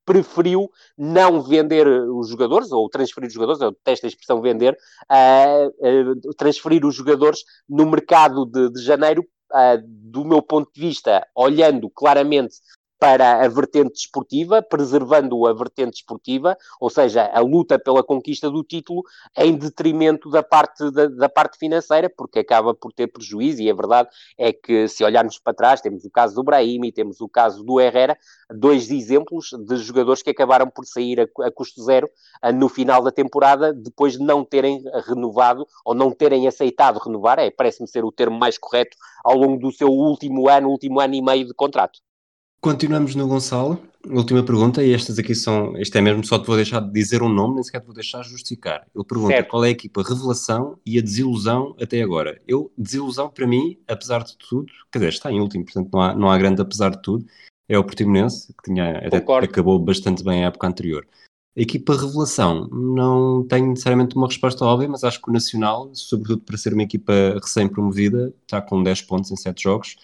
[0.09, 4.75] preferiu não vender os jogadores, ou transferir os jogadores, eu detesto a expressão vender,
[5.13, 10.81] uh, uh, transferir os jogadores no mercado de, de janeiro, uh, do meu ponto de
[10.81, 12.57] vista, olhando claramente
[12.99, 18.65] para a vertente desportiva, preservando a vertente desportiva, ou seja, a luta pela conquista do
[18.65, 19.05] título,
[19.37, 23.75] em detrimento da parte, da, da, parte financeira, porque acaba por ter prejuízo, e a
[23.75, 27.29] verdade é que, se olharmos para trás, temos o caso do Brahim e temos o
[27.29, 28.19] caso do Herrera,
[28.51, 32.11] dois exemplos de jogadores que acabaram por sair a, a custo zero
[32.43, 37.39] a, no final da temporada, depois de não terem renovado, ou não terem aceitado renovar,
[37.39, 41.15] é, parece-me ser o termo mais correto, ao longo do seu último ano, último ano
[41.15, 42.01] e meio de contrato.
[42.61, 43.81] Continuamos no Gonçalo.
[44.09, 45.77] Última pergunta, e estas aqui são.
[45.77, 47.95] Isto é mesmo só te vou deixar de dizer um nome, nem sequer te vou
[47.95, 48.85] deixar justificar.
[48.95, 49.49] Ele pergunta certo.
[49.49, 52.41] qual é a equipa revelação e a desilusão até agora.
[52.49, 56.15] Eu, desilusão para mim, apesar de tudo, quer dizer, está em último, portanto não há,
[56.15, 57.27] não há grande apesar de tudo,
[57.69, 61.07] é o Portimonense, que tinha, até acabou bastante bem a época anterior.
[61.57, 66.43] A equipa revelação, não tenho necessariamente uma resposta óbvia, mas acho que o Nacional, sobretudo
[66.43, 69.97] para ser uma equipa recém-promovida, está com 10 pontos em 7 jogos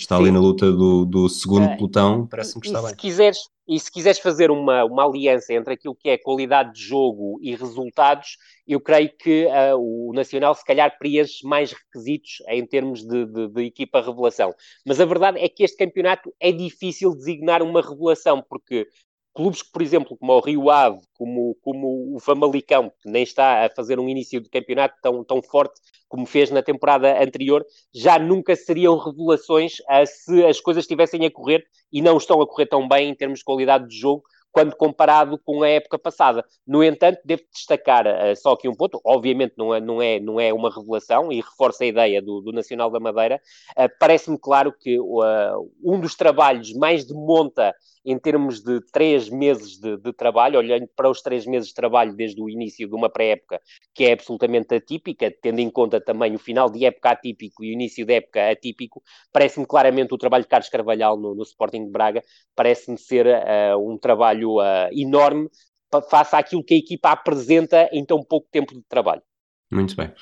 [0.00, 0.22] está Sim.
[0.22, 2.90] ali na luta do, do segundo é, pelotão, parece-me que está e bem.
[2.90, 6.80] Se quiseres, e se quiseres fazer uma, uma aliança entre aquilo que é qualidade de
[6.80, 8.36] jogo e resultados,
[8.66, 13.48] eu creio que uh, o Nacional se calhar preenche mais requisitos em termos de, de,
[13.48, 14.54] de, equipa revelação.
[14.86, 18.86] Mas a verdade é que este campeonato é difícil designar uma revelação, porque
[19.34, 23.64] clubes que, por exemplo, como o Rio Ave, como, como o Famalicão, que nem está
[23.64, 27.64] a fazer um início de campeonato tão, tão forte como fez na temporada anterior,
[27.94, 32.46] já nunca seriam revelações uh, se as coisas estivessem a correr e não estão a
[32.46, 36.44] correr tão bem em termos de qualidade de jogo quando comparado com a época passada.
[36.66, 40.40] No entanto, devo destacar uh, só aqui um ponto, obviamente não é, não é, não
[40.40, 43.40] é uma revelação e reforça a ideia do, do Nacional da Madeira.
[43.78, 49.28] Uh, Parece-me claro que uh, um dos trabalhos mais de monta em termos de três
[49.28, 52.94] meses de, de, trabalho, olhando para os três meses de trabalho desde o início de
[52.94, 53.60] uma pré-época,
[53.94, 57.72] que é absolutamente atípica, tendo em conta também o final de época atípico e o
[57.72, 61.90] início de época atípico, parece-me claramente o trabalho de Carlos Carvalhal no, no Sporting de
[61.90, 62.22] Braga,
[62.54, 65.48] parece-me ser uh, um trabalho uh, enorme
[66.08, 69.22] face àquilo que a equipa apresenta em tão pouco tempo de trabalho.
[69.70, 70.12] Muito bem.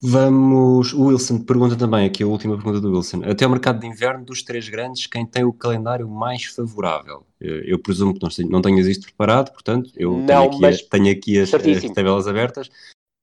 [0.00, 0.92] Vamos.
[0.92, 3.22] O Wilson pergunta também, aqui a última pergunta do Wilson.
[3.24, 7.26] Até o mercado de inverno dos três grandes, quem tem o calendário mais favorável?
[7.40, 10.82] Eh, eu presumo que não, não tenhas isto preparado, portanto, eu não, tenho, aqui, mas...
[10.82, 12.70] tenho aqui as, as, tabelas abertas.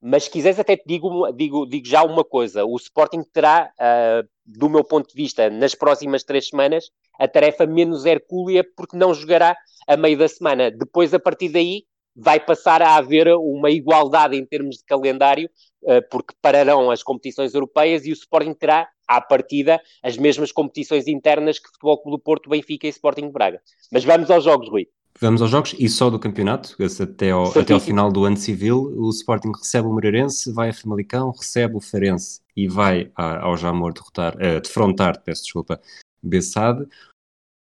[0.01, 4.27] Mas se quiseres, até te digo, digo, digo já uma coisa: o Sporting terá, uh,
[4.45, 9.13] do meu ponto de vista, nas próximas três semanas, a tarefa menos hercúlea, porque não
[9.13, 9.55] jogará
[9.87, 10.69] a meio da semana.
[10.69, 15.49] Depois, a partir daí, vai passar a haver uma igualdade em termos de calendário,
[15.85, 21.07] eh, porque pararão as competições europeias e o Sporting terá, à partida, as mesmas competições
[21.07, 23.61] internas que Futebol Clube do Porto, Benfica e Sporting de Braga.
[23.91, 24.87] Mas vamos aos jogos, Rui.
[25.19, 28.93] Vamos aos jogos e só do campeonato, até ao, até ao final do ano civil,
[28.97, 33.93] o Sporting recebe o Moreirense, vai a Famalicão, recebe o Farense e vai ao Jamor
[33.93, 35.79] derrotar, uh, defrontar, peço desculpa,
[36.21, 36.85] Bessade.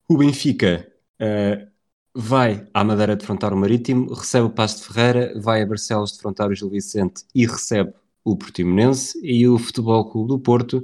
[0.09, 1.76] O Benfica uh,
[2.19, 6.49] vai à Madeira defrontar o Marítimo, recebe o Passo de Ferreira, vai a Barcelos defrontar
[6.49, 7.93] o Gil Vicente e recebe
[8.25, 10.81] o Portimonense, e o Futebol Clube do Porto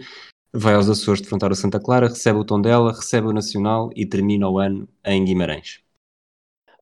[0.52, 4.46] vai aos Açores defrontar o Santa Clara, recebe o Tondela, recebe o Nacional e termina
[4.46, 5.80] o ano em Guimarães.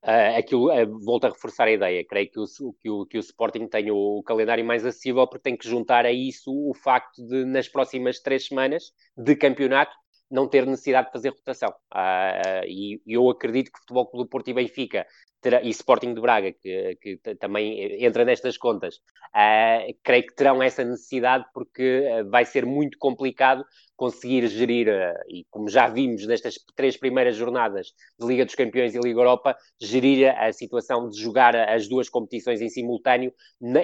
[0.02, 3.20] Uh, aquilo, uh, volto a reforçar a ideia, creio que o, que, o, que o
[3.20, 7.44] Sporting tem o calendário mais acessível porque tem que juntar a isso o facto de
[7.44, 9.92] nas próximas três semanas de campeonato
[10.30, 11.70] não ter necessidade de fazer rotação.
[11.92, 15.06] Uh, e eu acredito que o Futebol Clube do Porto e Benfica
[15.40, 18.96] terá, e Sporting de Braga, que, que também entra nestas contas,
[19.34, 23.64] uh, creio que terão essa necessidade porque vai ser muito complicado
[24.00, 28.94] conseguir gerir, uh, e como já vimos nestas três primeiras jornadas de Liga dos Campeões
[28.94, 33.30] e Liga Europa, gerir a situação de jogar as duas competições em simultâneo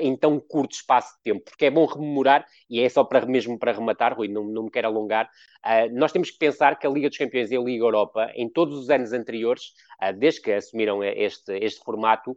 [0.00, 3.59] em tão curto espaço de tempo, porque é bom rememorar, e é só para, mesmo
[3.59, 6.90] para rematar, Rui, não, não me quero alongar, uh, nós temos que pensar que a
[6.90, 10.50] Liga dos Campeões e a Liga Europa, em todos os anos anteriores, uh, desde que
[10.50, 12.35] assumiram este, este formato,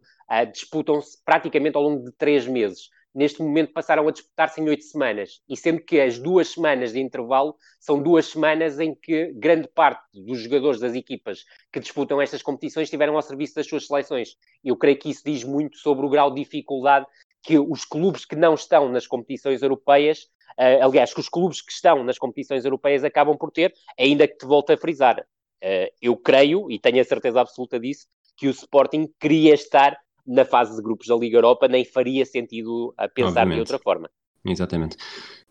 [0.54, 5.41] disputam-se praticamente ao longo de três meses neste momento passaram a disputar-se em oito semanas,
[5.50, 10.02] e sendo que as duas semanas de intervalo são duas semanas em que grande parte
[10.13, 14.36] dos jogadores das equipas que disputam estas competições estiveram ao serviço das suas seleções.
[14.63, 17.06] Eu creio que isso diz muito sobre o grau de dificuldade
[17.41, 20.24] que os clubes que não estão nas competições europeias,
[20.58, 24.38] uh, aliás, que os clubes que estão nas competições europeias acabam por ter, ainda que
[24.38, 25.19] te volte a frisar.
[25.63, 30.46] Uh, eu creio, e tenho a certeza absoluta disso, que o Sporting queria estar na
[30.46, 33.56] fase de grupos da Liga Europa, nem faria sentido a pensar Obviamente.
[33.56, 34.10] de outra forma.
[34.46, 34.98] Exatamente.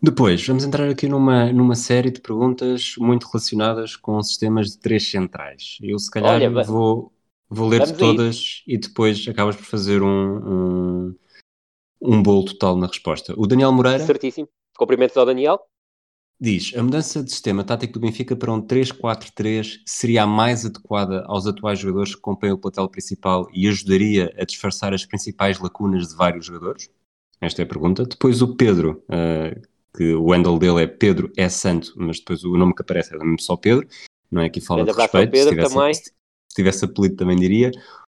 [0.01, 5.11] Depois, vamos entrar aqui numa, numa série de perguntas muito relacionadas com sistemas de três
[5.11, 5.79] centrais.
[5.83, 7.13] Eu, se calhar, Olha, vou,
[7.49, 11.15] vou ler todas e depois acabas por fazer um, um,
[12.01, 13.35] um bolo total na resposta.
[13.37, 14.05] O Daniel Moreira.
[14.05, 14.49] Certíssimo.
[14.77, 15.61] Cumprimentos ao Daniel.
[16.41, 21.25] Diz, a mudança de sistema tático do Benfica para um 3-4-3 seria a mais adequada
[21.27, 26.09] aos atuais jogadores que compõem o plantel principal e ajudaria a disfarçar as principais lacunas
[26.09, 26.89] de vários jogadores?
[27.41, 28.05] Esta é a pergunta.
[28.05, 29.61] Depois o Pedro, uh,
[29.97, 33.19] que o handle dele é Pedro é Santo, mas depois o nome que aparece é
[33.19, 33.89] mesmo só Pedro,
[34.31, 35.95] não é que fala de respeito, Pedro, se, tivesse, também.
[35.95, 36.13] se
[36.55, 37.73] tivesse apelido também diria.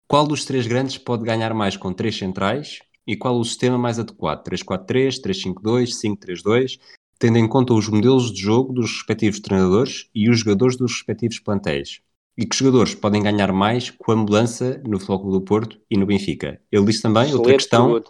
[0.09, 3.97] Qual dos três grandes pode ganhar mais com três centrais e qual o sistema mais
[3.97, 4.43] adequado?
[4.43, 6.79] 3-4-3, 3-5-2, 5-3-2?
[7.19, 11.37] Tendo em conta os modelos de jogo dos respectivos treinadores e os jogadores dos respectivos
[11.39, 11.99] plantéis.
[12.37, 16.05] E que jogadores podem ganhar mais com a mudança no Futebol do Porto e no
[16.05, 16.61] Benfica?
[16.71, 18.03] Ele diz também, Excelente outra questão,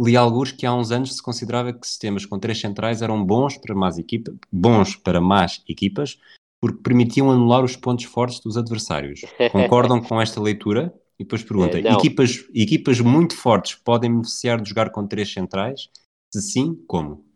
[0.00, 3.58] li alguns que há uns anos se considerava que sistemas com três centrais eram bons
[3.58, 6.16] para más equipas, bons para más equipas,
[6.60, 9.22] porque permitiam anular os pontos fortes dos adversários.
[9.50, 10.94] Concordam com esta leitura?
[11.18, 15.88] E depois pergunta: equipas, equipas muito fortes podem beneficiar de jogar com três centrais?
[16.32, 17.27] Se sim, como?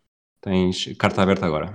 [0.43, 1.73] Tens carta aberta agora.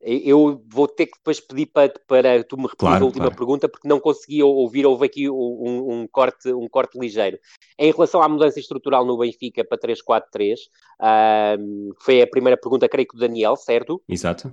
[0.00, 3.36] Eu vou ter que depois pedir para, para tu me repetir claro, a última claro.
[3.36, 7.38] pergunta, porque não consegui ouvir, houve aqui um, um, corte, um corte ligeiro.
[7.78, 10.56] Em relação à mudança estrutural no Benfica para 3-4-3,
[11.00, 14.02] uh, foi a primeira pergunta, creio que do Daniel, certo?
[14.08, 14.52] Exato.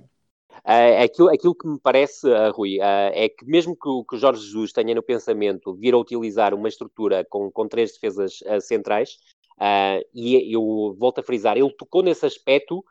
[0.64, 4.14] Uh, aquilo, aquilo que me parece, uh, Rui, uh, é que mesmo que o, que
[4.14, 8.40] o, Jorge Jesus tenha no pensamento vir a utilizar uma estrutura com, com três defesas
[8.60, 9.16] centrais,
[10.14, 12.84] e eu volto a frisar, ele tocou nesse aspecto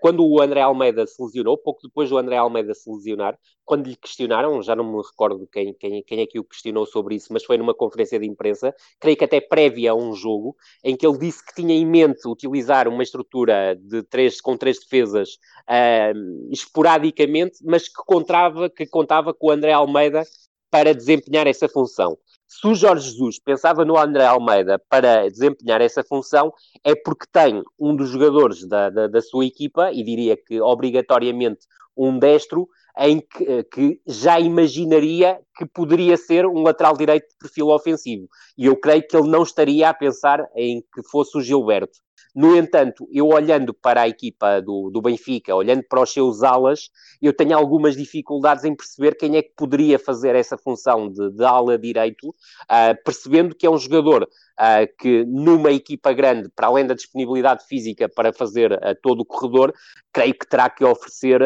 [0.00, 3.96] quando o André Almeida se lesionou, pouco depois do André Almeida se lesionar, quando lhe
[3.96, 7.44] questionaram, já não me recordo quem, quem, quem é que o questionou sobre isso, mas
[7.44, 11.18] foi numa conferência de imprensa, creio que até prévia a um jogo, em que ele
[11.18, 15.30] disse que tinha em mente utilizar uma estrutura de três, com três defesas
[15.68, 20.22] uh, esporadicamente, mas que contava, que contava com o André Almeida
[20.70, 22.16] para desempenhar essa função.
[22.46, 26.52] Se o Jorge Jesus pensava no André Almeida para desempenhar essa função,
[26.84, 31.66] é porque tem um dos jogadores da, da, da sua equipa, e diria que obrigatoriamente
[31.96, 32.68] um destro,
[32.98, 38.28] em que, que, já imaginaria que poderia ser um lateral direito de perfil ofensivo.
[38.56, 41.98] E eu creio que ele não estaria a pensar em que fosse o Gilberto.
[42.36, 46.90] No entanto, eu olhando para a equipa do, do Benfica, olhando para os seus alas,
[47.22, 51.42] eu tenho algumas dificuldades em perceber quem é que poderia fazer essa função de, de
[51.42, 56.86] ala direito, uh, percebendo que é um jogador uh, que numa equipa grande, para além
[56.86, 59.72] da disponibilidade física para fazer uh, todo o corredor,
[60.12, 61.40] creio que terá que oferecer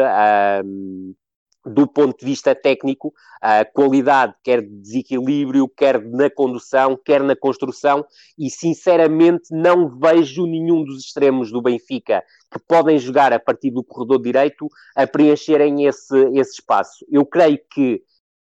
[1.65, 7.35] do ponto de vista técnico, a qualidade, quer de desequilíbrio, quer na condução, quer na
[7.35, 8.05] construção,
[8.37, 13.83] e sinceramente não vejo nenhum dos extremos do Benfica que podem jogar a partir do
[13.83, 17.05] corredor direito a preencherem esse, esse espaço.
[17.09, 18.01] Eu creio que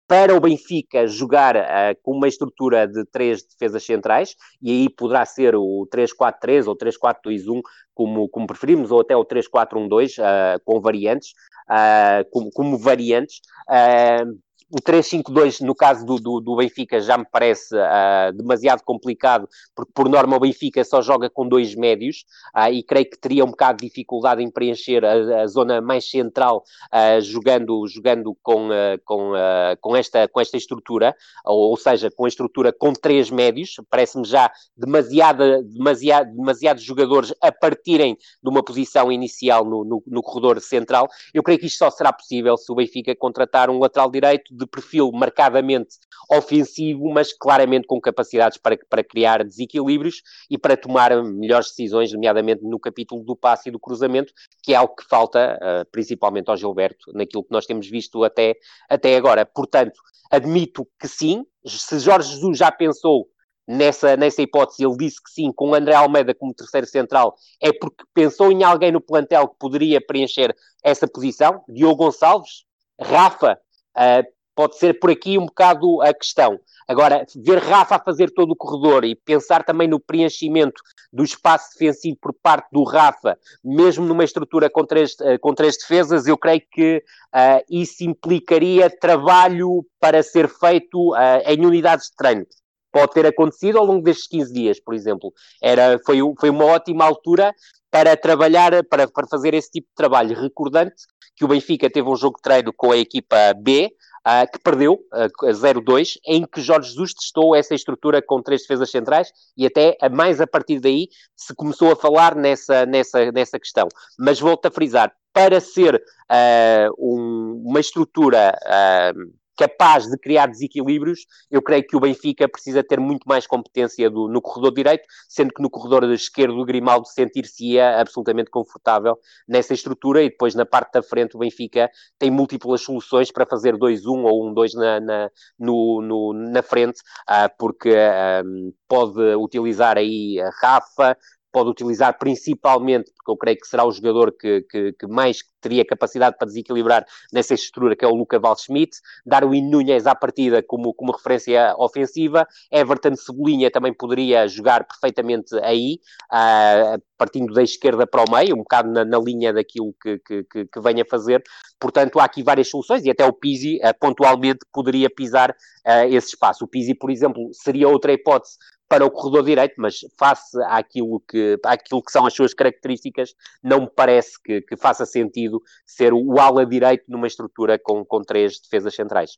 [0.06, 5.24] para o Benfica jogar uh, com uma estrutura de três defesas centrais, e aí poderá
[5.24, 7.60] ser o 3-4-3 ou 3-4-2-1,
[7.94, 11.30] como, como preferimos, ou até o 3-4-1-2, uh, eh, com variantes,
[11.70, 13.40] uh, como, como, variantes.
[13.68, 14.38] Uh,
[14.74, 19.92] o 3-5-2, no caso do, do, do, Benfica, já me parece uh, demasiado complicado, porque
[19.94, 22.24] por norma o Benfica só joga com dois médios
[22.56, 26.10] uh, e creio que teria um bocado de dificuldade em preencher a, a zona mais
[26.10, 28.68] central uh, jogando, jogando com,
[29.04, 29.32] com,
[29.80, 31.14] com, esta, com esta estrutura,
[31.44, 33.76] ou, ou, seja, com a estrutura com três médios.
[33.88, 40.22] Parece-me já demasiada, demasiado, demasiados jogadores a partirem de uma posição inicial no, no, no
[40.22, 41.08] corredor central.
[41.32, 44.70] Eu creio que isto só será possível se o Benfica contratar um lateral direito de
[44.70, 45.96] perfil marcadamente
[46.30, 52.62] ofensivo, mas claramente com capacidades para, para criar desequilíbrios e para tomar melhores decisões, nomeadamente
[52.64, 56.56] no capítulo do passe e do cruzamento, que é algo que falta, uh, principalmente ao
[56.56, 58.54] Gilberto, naquilo que nós temos visto até,
[58.88, 59.44] até agora.
[59.44, 60.00] Portanto,
[60.30, 63.28] admito que sim, se Jorge Jesus já pensou
[63.66, 68.04] nessa, nessa hipótese, ele disse que sim, com André Almeida como terceiro central, é porque
[68.12, 71.62] pensou em alguém no plantel que poderia preencher essa posição.
[71.68, 72.64] Diogo Gonçalves,
[73.00, 73.58] Rafa,
[73.96, 76.58] uh, Pode ser por aqui um bocado a questão.
[76.86, 80.82] Agora, ver Rafa a fazer todo o corredor e pensar também no preenchimento
[81.12, 85.76] do espaço defensivo por parte do Rafa, mesmo numa estrutura com três, eh, com três
[85.78, 87.02] defesas, eu creio que
[87.34, 92.46] uh, isso implicaria trabalho para ser feito uh, em unidades de treino.
[92.92, 95.32] Pode ter acontecido ao longo destes 15 dias, por exemplo.
[95.62, 97.54] Era, foi, foi uma ótima altura
[97.90, 100.36] para trabalhar, para, para fazer esse tipo de trabalho.
[100.36, 100.94] Recordante
[101.36, 103.90] que o Benfica teve um jogo de treino com a equipa B,
[104.26, 108.90] uh, que perdeu uh, 0-2, em que Jorge Jesus testou essa estrutura com três defesas
[108.90, 113.88] centrais e até mais a partir daí se começou a falar nessa, nessa, nessa questão.
[114.18, 121.20] Mas volto a frisar, para ser uh, um, uma estrutura uh, capaz de criar desequilíbrios,
[121.50, 125.52] eu creio que o Benfica precisa ter muito mais competência do, no corredor direito, sendo
[125.52, 130.92] que no corredor esquerdo o Grimaldo sentir-se-ia absolutamente confortável nessa estrutura e depois na parte
[130.92, 136.02] da frente o Benfica tem múltiplas soluções para fazer 2-1 ou 1-2 na, na, no,
[136.02, 141.16] no, na frente, uh, porque uh, pode utilizar aí a Rafa,
[141.54, 145.84] pode utilizar principalmente, porque eu creio que será o jogador que, que, que mais teria
[145.84, 150.92] capacidade para desequilibrar nessa estrutura, que é o Luca Valschmidt, Darwin Nunes à partida como,
[150.92, 156.00] como referência ofensiva, Everton Cebolinha também poderia jogar perfeitamente aí,
[156.32, 160.42] uh, partindo da esquerda para o meio, um bocado na, na linha daquilo que, que,
[160.50, 161.40] que, que vem a fazer,
[161.78, 166.30] portanto há aqui várias soluções e até o Pizzi uh, pontualmente poderia pisar uh, esse
[166.30, 166.64] espaço.
[166.64, 168.56] O Pizzi, por exemplo, seria outra hipótese
[168.94, 173.80] para o corredor direito, mas face àquilo que, àquilo que são as suas características, não
[173.80, 178.60] me parece que, que faça sentido ser o ala direito numa estrutura com, com três
[178.60, 179.32] defesas centrais.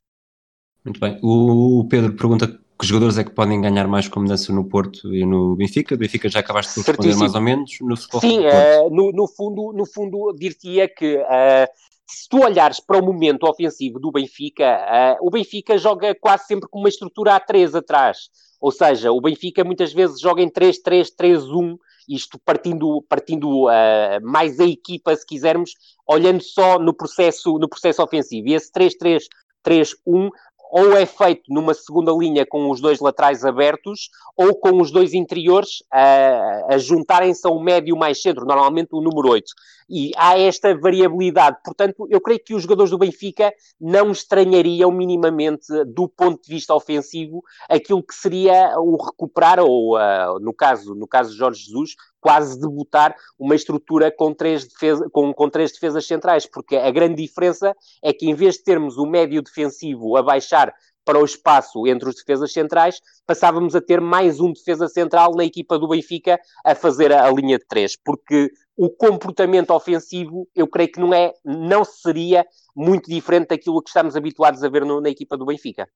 [0.84, 1.18] Muito bem.
[1.22, 5.24] O Pedro pergunta que jogadores é que podem ganhar mais com mudança no Porto e
[5.24, 5.94] no Benfica?
[5.94, 9.26] O Benfica já acabaste de responder mais ou menos no futebol Sim, uh, no, no,
[9.26, 11.66] fundo, no fundo dir-te-ia que uh,
[12.06, 16.68] se tu olhares para o momento ofensivo do Benfica, uh, o Benfica joga quase sempre
[16.68, 18.28] com uma estrutura a três atrás.
[18.60, 21.78] Ou seja, o Benfica muitas vezes joga em 3-3-3-1,
[22.08, 25.72] isto partindo, partindo uh, mais a equipa, se quisermos,
[26.06, 28.48] olhando só no processo, no processo ofensivo.
[28.48, 30.30] E esse 3-3-3-1
[30.70, 35.14] ou é feito numa segunda linha com os dois laterais abertos, ou com os dois
[35.14, 39.46] interiores a, a juntarem-se ao médio mais centro, normalmente o número 8.
[39.88, 41.58] E há esta variabilidade.
[41.64, 46.74] Portanto, eu creio que os jogadores do Benfica não estranhariam minimamente, do ponto de vista
[46.74, 51.94] ofensivo, aquilo que seria o recuperar, ou uh, no, caso, no caso de Jorge Jesus,
[52.20, 57.22] quase debutar uma estrutura com três, defesa, com, com três defesas centrais, porque a grande
[57.22, 60.74] diferença é que em vez de termos o médio defensivo a baixar
[61.06, 65.44] para o espaço entre os defesas centrais, passávamos a ter mais um defesa central na
[65.44, 70.66] equipa do Benfica a fazer a, a, linha de três, porque o comportamento ofensivo, eu
[70.66, 72.44] creio que não é, não seria
[72.74, 75.88] muito diferente daquilo que estamos habituados a ver no, na equipa do Benfica.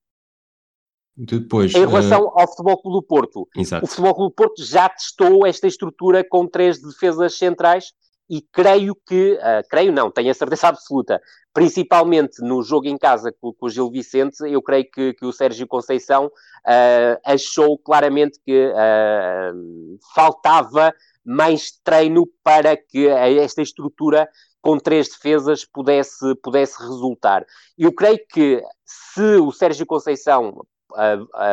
[1.15, 2.39] Depois, em relação uh...
[2.39, 3.85] ao Futebol Clube do Porto, Exato.
[3.85, 7.93] o Futebol Clube do Porto já testou esta estrutura com três defesas centrais
[8.29, 11.21] e creio que, uh, creio não, tenho a certeza absoluta,
[11.53, 15.33] principalmente no jogo em casa com, com o Gil Vicente, eu creio que, que o
[15.33, 18.71] Sérgio Conceição uh, achou claramente que
[20.15, 20.93] faltava
[21.23, 24.27] mais treino para que esta estrutura
[24.61, 27.45] com três defesas pudesse, pudesse resultar.
[27.77, 30.65] Eu creio que se o Sérgio Conceição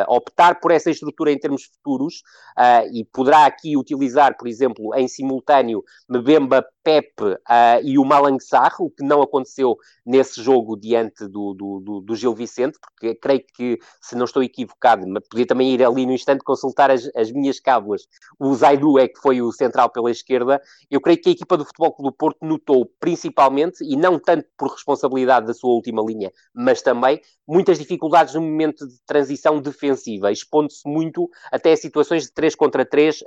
[0.09, 2.23] optar por essa estrutura em termos futuros
[2.59, 7.37] uh, e poderá aqui utilizar, por exemplo, em simultâneo Mbemba, Pepe uh,
[7.85, 9.77] e o Malang Sarr, o que não aconteceu
[10.07, 14.43] nesse jogo diante do, do, do, do, Gil Vicente, porque creio que, se não estou
[14.43, 18.09] equivocado, podia também ir ali no instante consultar as, as minhas cábulas.
[18.39, 20.63] O Zaidu é que foi o central pela esquerda.
[20.91, 24.49] Eu creio que a equipa do Futebol Clube do Porto notou principalmente, e não tanto
[24.57, 30.33] por responsabilidade da sua última linha, mas também muitas dificuldades no momento de transição defensiva,
[30.33, 33.25] expondo-se muito até a situações de 3 contra 3 uh,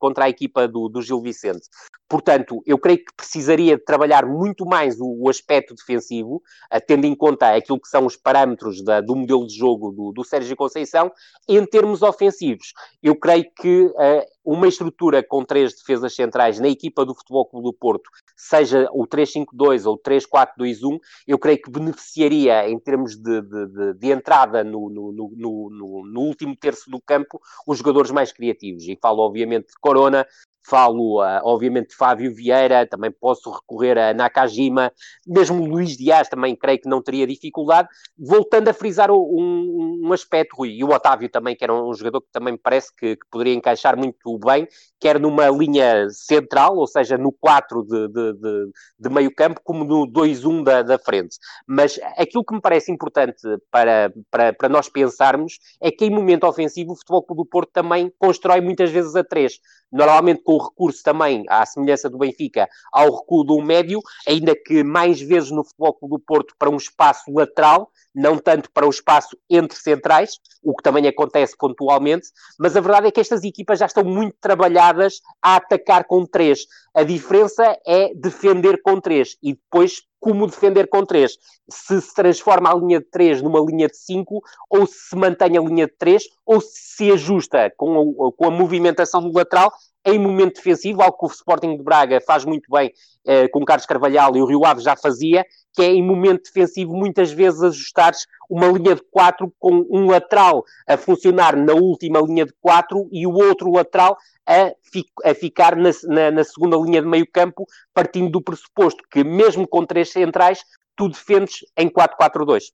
[0.00, 1.68] contra a equipa do, do Gil Vicente.
[2.08, 6.36] Portanto, eu creio que precisaria trabalhar muito mais o, o aspecto defensivo,
[6.72, 10.12] uh, tendo em conta aquilo que são os parâmetros da, do modelo de jogo do,
[10.12, 11.12] do Sérgio Conceição,
[11.48, 12.72] em termos ofensivos.
[13.02, 17.64] Eu creio que uh, uma estrutura com três defesas centrais na equipa do Futebol Clube
[17.64, 23.40] do Porto, seja o 3-5-2 ou o 3-4-2-1, eu creio que beneficiaria em termos de,
[23.40, 28.32] de, de, de entrada no, no, no, no, último terço do campo os jogadores mais
[28.32, 28.84] criativos.
[28.84, 30.26] E falo, obviamente, de Corona,
[30.66, 34.90] Falo, uh, obviamente, de Fábio Vieira, também posso recorrer a Nakajima,
[35.26, 37.88] mesmo Luís Dias também creio que não teria dificuldade.
[38.18, 42.22] Voltando a frisar um, um aspecto, Rui, e o Otávio também, que era um jogador
[42.22, 44.66] que também me parece que, que poderia encaixar muito bem,
[44.98, 49.84] quer numa linha central, ou seja, no 4 de, de, de, de meio campo, como
[49.84, 51.36] no 2-1 da, da frente.
[51.66, 56.46] Mas aquilo que me parece importante para, para, para nós pensarmos é que em momento
[56.46, 59.60] ofensivo o Futebol do Porto também constrói muitas vezes a 3
[59.94, 64.82] normalmente com o recurso também, à semelhança do Benfica, ao recuo do médio, ainda que
[64.82, 69.36] mais vezes no Futebol do Porto para um espaço lateral, não tanto para o espaço
[69.50, 72.28] entre centrais, o que também acontece pontualmente,
[72.58, 76.60] mas a verdade é que estas equipas já estão muito trabalhadas a atacar com três.
[76.94, 81.36] A diferença é defender com três e depois como defender com três.
[81.68, 85.58] Se se transforma a linha de três numa linha de cinco, ou se se mantém
[85.58, 89.72] a linha de três, ou se se ajusta com a, com a movimentação do lateral
[90.04, 92.92] em momento defensivo, algo que o Sporting de Braga faz muito bem
[93.26, 96.94] eh, com Carlos Carvalhal e o Rio Ave já fazia, que é em momento defensivo
[96.94, 102.44] muitas vezes ajustares uma linha de quatro com um lateral a funcionar na última linha
[102.44, 107.00] de quatro e o outro lateral a, fi a ficar na, na, na, segunda linha
[107.00, 110.62] de meio campo, partindo do pressuposto que mesmo com três centrais,
[110.94, 112.64] tu defendes em 4-4-2.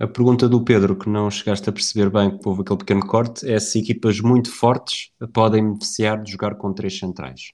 [0.00, 3.48] A pergunta do Pedro, que não chegaste a perceber bem, que houve aquele pequeno corte,
[3.50, 7.52] é se equipas muito fortes podem beneficiar de jogar com três centrais.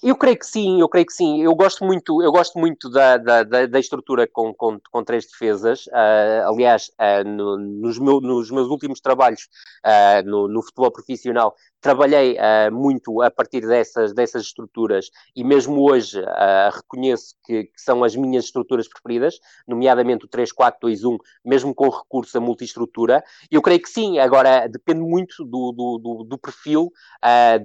[0.00, 1.42] Eu creio que sim, eu creio que sim.
[1.42, 5.86] Eu gosto muito, eu gosto muito da, da, da estrutura com, com, com, três defesas.
[5.86, 9.48] Uh, aliás, uh, no, nos, meu, nos, meus últimos trabalhos
[9.84, 12.38] uh, no, no, futebol profissional, trabalhei
[12.70, 16.22] muito a partir dessas, dessas estruturas e mesmo hoje
[16.72, 22.40] reconheço que, que, são as minhas estruturas preferidas, nomeadamente o 3-4-2-1, mesmo com recurso a
[22.40, 23.24] multiestrutura.
[23.50, 26.92] Eu creio que sim, agora depende muito do, do, do, do perfil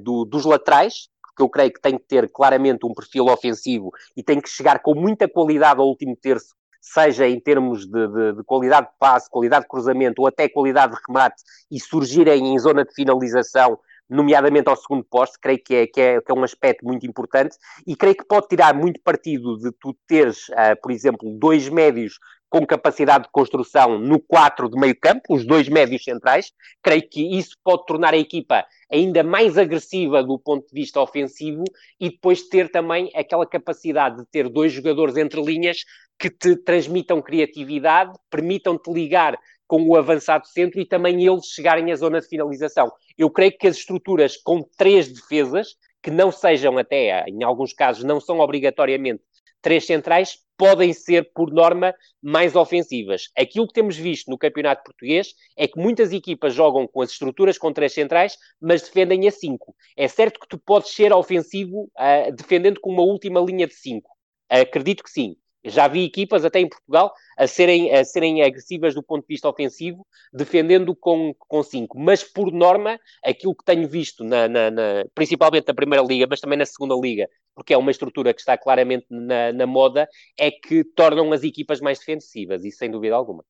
[0.02, 4.24] do, dos laterais, porque eu creio que tem que ter claramente um perfil ofensivo e
[4.24, 8.44] tem que chegar com muita qualidade ao último terço, seja em termos de, de, de
[8.44, 12.84] qualidade de passe, qualidade de cruzamento ou até qualidade de remate e surgirem em zona
[12.84, 13.78] de finalização
[14.10, 17.58] nomeadamente ao segundo poste, creio que é, que, é, que é um aspecto muito importante
[17.86, 22.18] e creio que pode tirar muito partido de tu teres, uh, por exemplo, dois médios
[22.50, 26.52] com capacidade de construção no 4 de meio campo, os dois médios centrais.
[26.82, 31.64] Creio que isso pode tornar a equipa ainda mais agressiva do ponto de vista ofensivo
[32.00, 35.84] e depois ter também aquela capacidade de ter dois jogadores entre linhas
[36.18, 39.38] que te transmitam criatividade, permitam-te ligar
[39.68, 42.92] com o avançado centro e também eles chegarem à zona de finalização.
[43.18, 48.04] Eu creio que as estruturas com três defesas, que não sejam até, em alguns casos,
[48.04, 49.22] não são obrigatoriamente
[49.62, 53.30] três centrais, podem ser, por norma, mais ofensivas.
[53.38, 57.58] Aquilo que temos visto no campeonato português é que muitas equipas jogam com as estruturas
[57.58, 59.76] com três centrais, mas defendem a cinco.
[59.96, 64.10] É certo que tu podes ser ofensivo uh, defendendo com uma última linha de cinco.
[64.50, 65.36] Acredito que sim.
[65.64, 69.50] Já vi equipas, até em Portugal, a serem, a serem agressivas do ponto de vista
[69.50, 72.00] ofensivo, defendendo com, com cinco.
[72.00, 76.40] Mas, por norma, aquilo que tenho visto, na, na, na, principalmente na Primeira Liga, mas
[76.40, 77.28] também na Segunda Liga,
[77.58, 81.82] porque é uma estrutura que está claramente na, na moda, é que tornam as equipas
[81.82, 83.44] mais defensivas, isso sem dúvida alguma.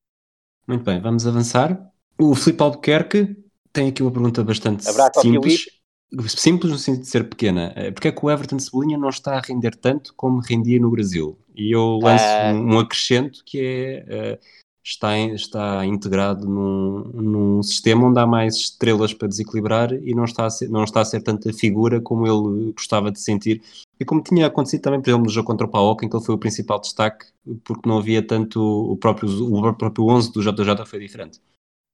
[0.66, 1.78] Muito bem, vamos avançar.
[2.18, 3.36] O Filipe Albuquerque
[3.70, 5.66] tem aqui uma pergunta bastante Abraço simples.
[6.26, 7.70] Simples no sentido de ser pequena.
[7.76, 10.90] Eh, Porque é que o Everton Cebolinha não está a render tanto como rendia no
[10.90, 11.38] Brasil?
[11.54, 12.54] E eu lanço uh...
[12.54, 14.04] um, acrescento que é
[14.34, 14.38] uh,
[14.88, 20.46] está, está integrado num, num, sistema onde há mais estrelas para desequilibrar e não está,
[20.46, 23.62] a ser, não está a ser tanta figura como ele gostava de sentir.
[24.00, 26.24] E como tinha acontecido também, por exemplo, no jogo contra o PAOK, em que ele
[26.24, 27.26] foi o principal destaque,
[27.64, 31.40] porque não havia tanto o próprio, o próprio 11 do JJ foi diferente.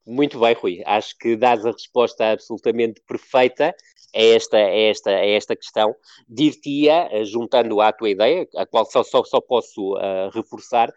[0.06, 0.82] Muito bem, Rui.
[0.84, 3.74] Acho que dás a resposta absolutamente perfeita
[4.14, 5.94] a esta, a esta, a esta questão.
[6.28, 10.92] Dir-te-ia, eh, juntando à tua ideia, a qual só, só, só posso uh, reforçar,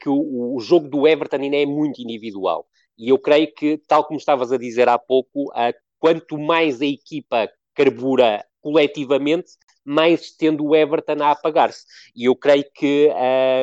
[0.00, 2.66] que o, o, jogo do Everton ainda é muito individual.
[2.96, 6.86] E eu creio que, tal como estavas a dizer há pouco, uh, quanto mais a
[6.86, 9.52] equipa carbura coletivamente,
[9.90, 11.84] mais tendo o Everton a apagar-se.
[12.14, 13.10] E eu creio que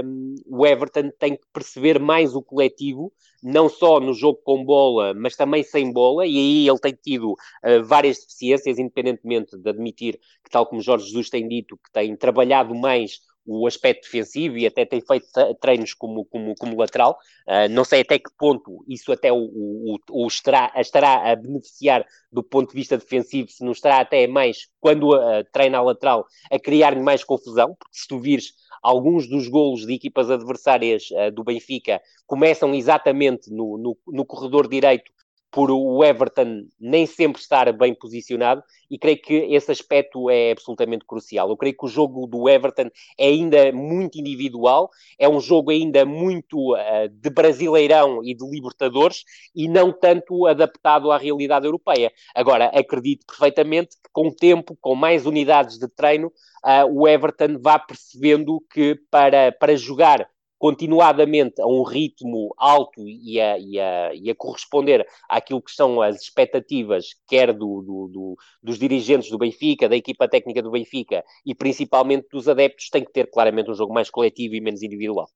[0.03, 5.13] um, o Everton tem que perceber mais o coletivo, não só no jogo com bola,
[5.13, 10.19] mas também sem bola, e aí ele tem tido uh, várias deficiências, independentemente de admitir
[10.43, 14.67] que, tal como Jorge Jesus tem dito, que tem trabalhado mais o aspecto defensivo e
[14.67, 15.27] até tem feito
[15.61, 17.17] treinos como, como, como lateral.
[17.47, 22.05] Uh, não sei até que ponto isso até o, o, o estará, estará a beneficiar
[22.31, 26.25] do ponto de vista defensivo, se não estará até mais, quando uh, treina a lateral,
[26.51, 31.31] a criar-lhe mais confusão, porque se tu vires alguns dos golos de equipas adversárias uh,
[31.31, 35.09] do Benfica começam exatamente no, no, no corredor direito
[35.57, 41.03] por o Everton nem sempre estar bem posicionado e creio que esse aspecto é absolutamente
[41.03, 41.49] crucial.
[41.49, 46.05] Eu creio que o jogo do Everton é ainda muito individual, é um jogo ainda
[46.05, 49.23] muito uh, de brasileirão e de libertadores
[49.55, 52.11] e não tanto adaptado à realidade europeia.
[52.35, 57.57] Agora, acredito perfeitamente que com o tempo, com mais unidades de treino, uh, o Everton
[57.59, 64.13] vá percebendo que para, para jogar continuadamente a um ritmo alto e a, e a,
[64.13, 69.37] e a corresponder àquilo que são as expectativas, quer do, do, do, dos dirigentes do
[69.37, 73.75] Benfica, da equipa técnica do Benfica e principalmente dos adeptos, tem que ter claramente um
[73.75, 75.29] jogo mais coletivo e menos individual.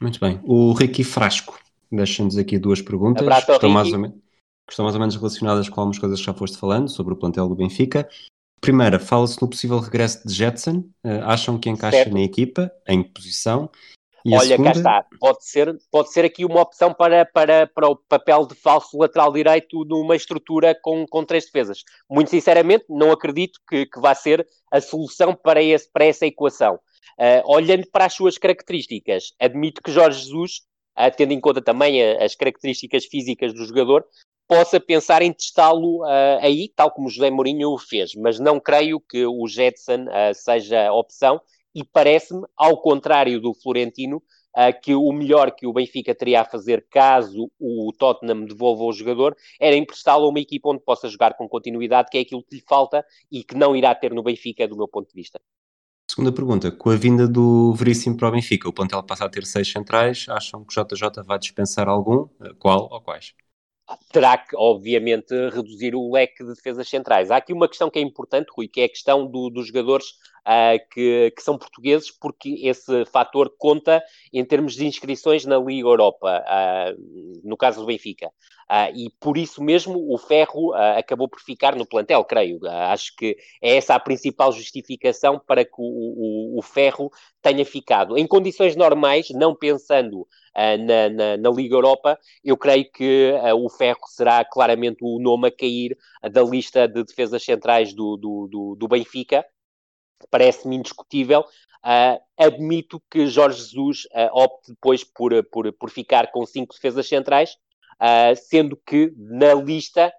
[0.00, 0.40] Muito bem.
[0.44, 1.58] O Ricky Frasco
[1.90, 5.16] deixa-nos aqui duas perguntas Abraço que estão, mais ou menos, que estão mais ou menos
[5.16, 8.08] relacionadas com algumas coisas que já foste falando sobre o plantel do Benfica.
[8.60, 10.84] Primeira, fala-se no possível regresso de Jetson.
[11.04, 12.14] Uh, acham que encaixa certo.
[12.14, 12.72] na equipa?
[12.88, 13.68] Em que posição?
[14.24, 14.72] E Olha, segunda...
[14.72, 15.06] cá está.
[15.18, 19.32] Pode ser, pode ser aqui uma opção para, para, para o papel de falso lateral
[19.32, 21.82] direito numa estrutura com, com três defesas.
[22.08, 26.78] Muito sinceramente, não acredito que, que vá ser a solução para, esse, para essa equação.
[27.18, 30.62] Uh, olhando para as suas características, admito que Jorge Jesus,
[30.98, 34.04] uh, tendo em conta também a, as características físicas do jogador,
[34.48, 39.00] possa pensar em testá-lo uh, aí, tal como José Mourinho o fez, mas não creio
[39.00, 41.40] que o Jetson seja a opção
[41.74, 44.16] e parece-me, ao contrário do Florentino,
[44.56, 48.92] uh, que o melhor que o Benfica teria a fazer caso o Tottenham devolva o
[48.92, 52.56] jogador era emprestá-lo a uma equipa onde possa jogar com continuidade, que é aquilo que
[52.56, 55.40] lhe falta e que não irá ter no Benfica, do meu ponto de vista.
[56.08, 59.46] Segunda pergunta, com a vinda do Veríssimo para o Benfica, o plantel passa a ter
[59.46, 62.28] seis centrais, acham que o JJ vai dispensar algum?
[62.58, 63.32] Qual ou quais?
[64.10, 67.30] terá que, obviamente, reduzir o leque de defesas centrais.
[67.30, 70.06] Há aqui uma questão que é importante, Rui, que é a questão do, dos jogadores
[70.46, 75.88] uh, que, que, são portugueses, porque esse fator conta em termos de inscrições na Liga
[75.88, 78.28] Europa, uh, no caso do Benfica.
[78.70, 82.58] Uh, e por isso mesmo o Ferro acabou por ficar no plantel, creio.
[82.66, 87.10] acho que é essa a principal justificação para que o, o, o Ferro
[87.42, 88.16] tenha ficado.
[88.16, 90.26] Em condições normais, não pensando
[90.56, 95.50] na, na, na, Liga Europa, eu creio que o Ferro será claramente o nome a
[95.50, 95.96] cair
[96.30, 99.44] da lista de defesas centrais do, do, do, do Benfica
[100.30, 101.44] parece-me indiscutível.
[101.84, 107.08] Uh, admito que Jorge Jesus uh, opte depois por, por, por ficar com cinco defesas
[107.08, 107.56] centrais,
[108.00, 110.12] uh, sendo que na lista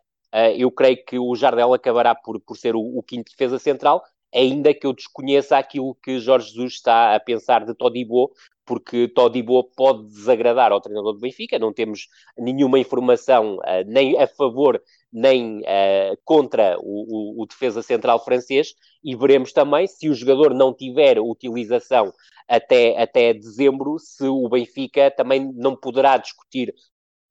[0.58, 4.74] eu creio que o Jardel acabará por, por ser o, o, quinto defesa central, ainda
[4.74, 8.32] que eu desconheça aquilo que Jorge Jesus está a pensar de Todibo,
[8.66, 12.08] porque Todibo pode desagradar ao treinador do Benfica, não temos
[12.38, 14.82] nenhuma informação nem a favor
[15.14, 20.56] nem uh, contra o, o, o, defesa central francês, e veremos também se o jogador
[20.56, 22.12] não tiver utilização
[22.48, 26.74] até, até dezembro, se o Benfica também não poderá discutir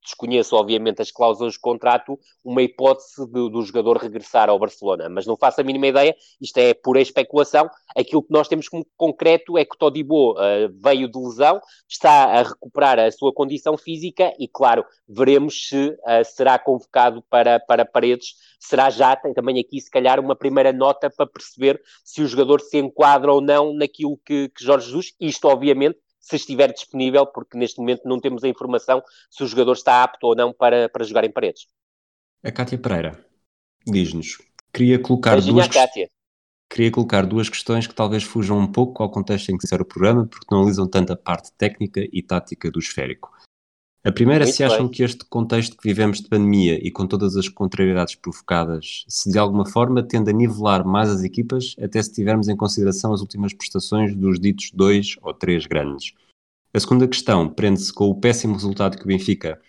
[0.03, 5.27] desconheço obviamente as cláusulas de contrato, uma hipótese de, do jogador regressar ao Barcelona, mas
[5.27, 9.57] não faço a mínima ideia, isto é pura especulação, aquilo que nós temos como concreto
[9.57, 14.49] é que Todibo uh, veio de lesão, está a recuperar a sua condição física e
[14.49, 19.91] claro, veremos se uh, será convocado para, para paredes, será já, tem também aqui se
[19.91, 24.49] calhar uma primeira nota para perceber se o jogador se enquadra ou não naquilo que,
[24.49, 29.03] que Jorge Jesus, isto obviamente se estiver disponível, porque neste momento não temos a informação
[29.29, 31.67] se o jogador está apto ou não para, para jogar em paredes.
[32.43, 33.23] A Cátia Pereira
[33.87, 34.39] diz-nos:
[34.73, 35.69] queria colocar duas.
[35.69, 36.09] Cátia.
[36.71, 39.83] Queria colocar duas questões que talvez fujam um pouco ao contexto em que se era
[39.83, 43.31] o programa, porque não analisam tanto a parte técnica e tática do esférico.
[44.05, 44.89] A primeira, Muito se acham bem.
[44.89, 49.39] que este contexto que vivemos de pandemia e com todas as contrariedades provocadas, se de
[49.39, 53.55] alguma forma tende a nivelar mais as equipas, até se tivermos em consideração as últimas
[53.55, 56.15] prestações dos ditos dois ou três grandes.
[56.75, 59.61] A segunda questão prende-se com o péssimo resultado que o Benfica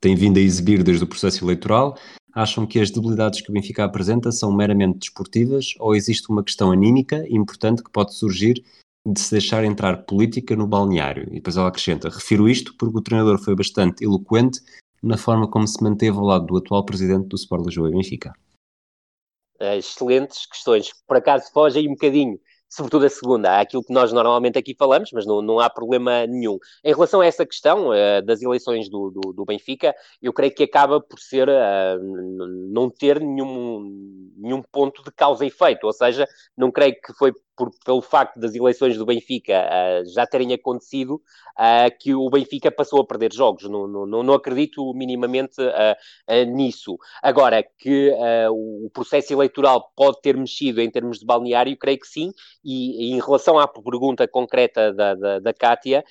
[0.00, 1.98] tem vindo a exibir desde o processo eleitoral.
[2.32, 6.70] Acham que as debilidades que o Benfica apresenta são meramente desportivas ou existe uma questão
[6.70, 8.64] anímica importante que pode surgir
[9.06, 11.28] de se deixar entrar política no balneário.
[11.30, 14.60] E depois ela acrescenta: refiro isto porque o treinador foi bastante eloquente
[15.02, 18.32] na forma como se manteve ao lado do atual presidente do Sport Lisboa e Benfica.
[19.60, 20.90] Excelentes questões.
[21.06, 22.38] Por acaso fogem um bocadinho
[22.68, 26.26] sobretudo a segunda, há aquilo que nós normalmente aqui falamos, mas não, não há problema
[26.26, 26.58] nenhum.
[26.84, 30.64] Em relação a essa questão uh, das eleições do, do, do, Benfica, eu creio que
[30.64, 31.98] acaba por ser uh,
[32.72, 36.26] não ter nenhum, nenhum ponto de causa e efeito, ou seja,
[36.56, 41.14] não creio que foi por, pelo facto das eleições do Benfica uh, já terem acontecido,
[41.14, 43.64] uh, que o Benfica passou a perder jogos.
[43.64, 46.98] Não, não, não acredito minimamente uh, nisso.
[47.22, 48.12] Agora, que
[48.50, 52.32] o processo eleitoral pode ter mexido em termos de balneário, creio que sim.
[52.64, 56.04] E, e em relação à pergunta concreta da, da, da Kátia,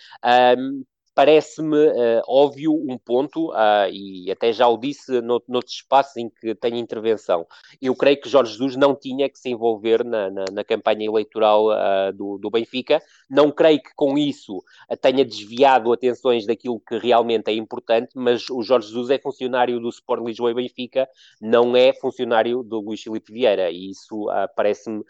[1.15, 6.29] parece-me uh, óbvio um ponto, uh, e até já o disse no, noutros espaços em
[6.29, 7.47] que tenho intervenção.
[7.81, 11.67] Eu creio que Jorge Jesus não tinha que se envolver na, na, na campanha eleitoral
[11.69, 13.01] uh, do, do, Benfica.
[13.29, 14.61] Não creio que com isso
[15.01, 19.87] tenha desviado atenções daquilo que realmente é importante, mas o Jorge Jesus é funcionário do
[19.89, 21.07] Sport Lisboa e Benfica,
[21.39, 25.03] não é funcionário do Luís Filipe Vieira, e isso parece-me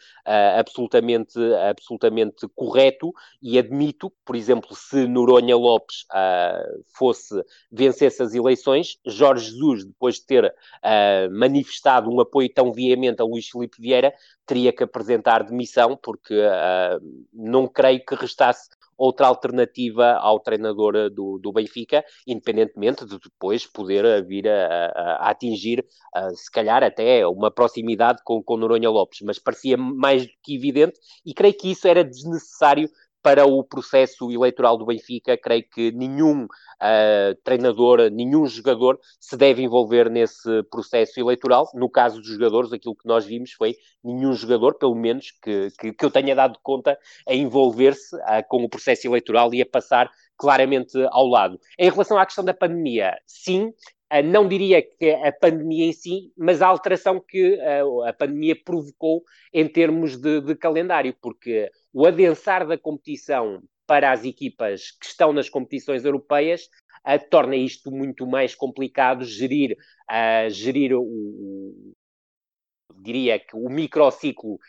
[0.57, 1.39] absolutamente,
[1.69, 9.51] absolutamente correto, e admito, por exemplo, se Noronha Lopes uh, fosse vencesse as eleições, Jorge
[9.51, 14.13] Jesus, depois de ter uh, manifestado um apoio tão veemente a Luís Filipe Vieira,
[14.45, 21.37] teria que apresentar demissão, porque uh, não creio que restasse outra alternativa ao treinador do,
[21.37, 27.27] do Benfica, independentemente de depois poder vir a, a, a atingir, a, se calhar até
[27.27, 31.71] uma proximidade com, com Noronha Lopes, mas parecia mais do que evidente e creio que
[31.71, 32.89] isso era desnecessário
[33.25, 39.63] para o processo eleitoral do Benfica, creio que nenhum uh, treinador, nenhum jogador se deve
[39.63, 41.67] envolver nesse processo eleitoral.
[41.73, 45.91] No caso dos jogadores, aquilo que nós vimos foi nenhum jogador, pelo menos que, que,
[45.91, 46.95] que eu tenha dado conta,
[47.27, 50.07] a envolver-se uh, com o processo eleitoral e a passar
[50.37, 51.59] claramente ao lado.
[51.79, 53.73] Em relação à questão da pandemia, sim,
[54.23, 59.23] não diria que a pandemia em si, mas a alteração que uh, a pandemia provocou
[59.53, 65.33] em termos de, de, calendário, porque o adensar da competição para as equipas que estão
[65.33, 66.69] nas competições europeias
[67.07, 69.75] uh, torna isto muito mais complicado gerir,
[70.49, 71.93] gerir o,
[73.01, 74.59] diria que o microciclo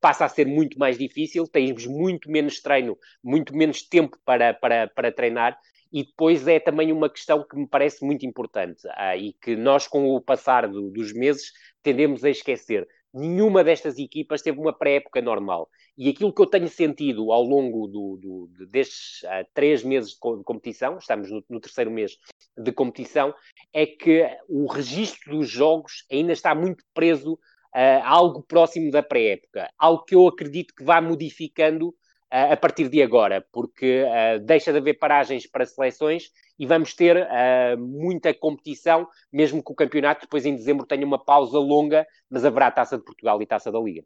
[0.00, 4.88] passa a ser muito mais difícil, temos muito menos treino, muito menos tempo para, para,
[4.88, 5.58] para treinar,
[5.92, 9.86] e depois é também uma questão que me parece muito importante uh, e que nós,
[9.86, 15.20] com o passar do, dos meses, tendemos a esquecer nenhuma destas equipas teve uma pré-época
[15.20, 15.68] normal.
[15.96, 20.18] E aquilo que eu tenho sentido ao longo do, do, destes uh, três meses de,
[20.18, 22.16] competição, estamos no, no, terceiro mês
[22.56, 23.34] de competição,
[23.72, 27.38] é que o registro dos jogos ainda está muito preso uh,
[27.74, 29.70] a algo próximo da pré-época.
[29.78, 31.94] Algo que eu acredito que vá modificando
[32.32, 37.16] a partir de agora, porque uh, deixa de haver paragens para seleções e vamos ter
[37.16, 42.44] uh, muita competição, mesmo que o campeonato depois em dezembro tenha uma pausa longa, mas
[42.44, 44.02] haverá Taça de Portugal e Taça da Liga.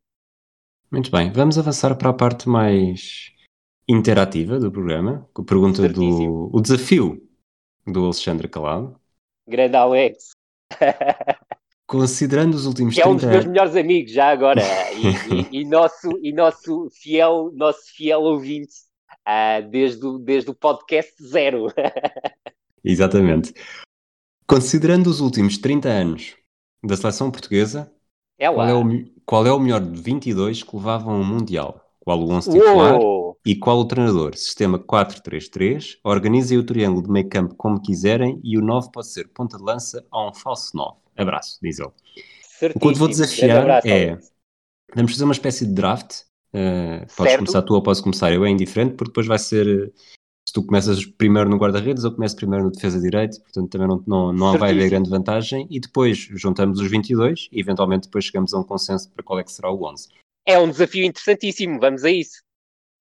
[0.90, 3.32] Muito bem, vamos avançar para a parte mais
[3.88, 6.50] interativa do programa, com a pergunta Certíssimo.
[6.50, 7.28] do o desafio
[7.86, 9.00] do Alexandre Calado.
[9.46, 10.30] Grande Alex.
[11.86, 14.60] Considerando os últimos que 30 é um dos meus melhores amigos, já agora,
[14.92, 18.74] e, e, e, nosso, e nosso, fiel, nosso fiel ouvinte,
[19.26, 21.68] uh, desde, o, desde o podcast zero.
[22.84, 23.54] Exatamente.
[24.48, 26.36] Considerando os últimos 30 anos
[26.84, 27.92] da seleção portuguesa,
[28.38, 28.84] é qual, é o,
[29.24, 31.80] qual é o melhor de 22 que levavam ao Mundial?
[32.00, 32.98] Qual o 11 titular
[33.44, 34.36] e qual o treinador?
[34.36, 39.28] Sistema 4-3-3, organizem o triângulo de meio campo como quiserem e o 9 pode ser
[39.28, 41.05] ponta de lança ou um falso 9.
[41.16, 41.90] Abraço, diz ele.
[42.42, 42.76] Certíssimo.
[42.76, 44.18] O que eu te vou desafiar abraço, é.
[44.94, 46.22] Vamos fazer uma espécie de draft.
[46.54, 47.38] Uh, podes certo.
[47.38, 49.92] começar tu ou posso começar eu, é indiferente, porque depois vai ser.
[50.48, 54.02] Se tu começas primeiro no guarda-redes, eu começo primeiro no defesa direito, portanto também não,
[54.06, 55.66] não, não vai haver grande vantagem.
[55.68, 59.44] E depois juntamos os 22 e eventualmente depois chegamos a um consenso para qual é
[59.44, 60.08] que será o 11.
[60.46, 62.46] É um desafio interessantíssimo, vamos a isso.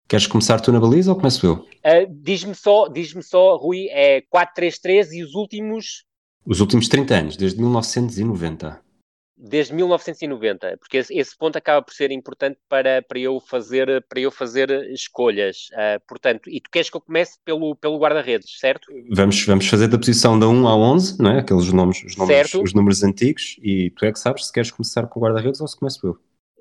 [0.07, 1.53] Queres começar tu na baliza ou começo eu?
[1.53, 6.03] Uh, diz-me só, diz-me só, Rui, é 4-3-3 e os últimos?
[6.45, 8.85] Os últimos 30 anos, desde 1990
[9.37, 14.19] desde 1990, porque esse, esse, ponto acaba por ser importante para, para, eu, fazer, para
[14.19, 15.69] eu fazer escolhas.
[15.73, 18.87] Uh, portanto, e tu queres que eu comece pelo, pelo guarda-redes, certo?
[19.11, 21.39] Vamos, vamos fazer da posição da 1 à 11, não é?
[21.39, 25.05] Aqueles nomes, os, nomes, os números antigos, e tu é que sabes se queres começar
[25.07, 26.17] com o guarda-redes ou se começo eu.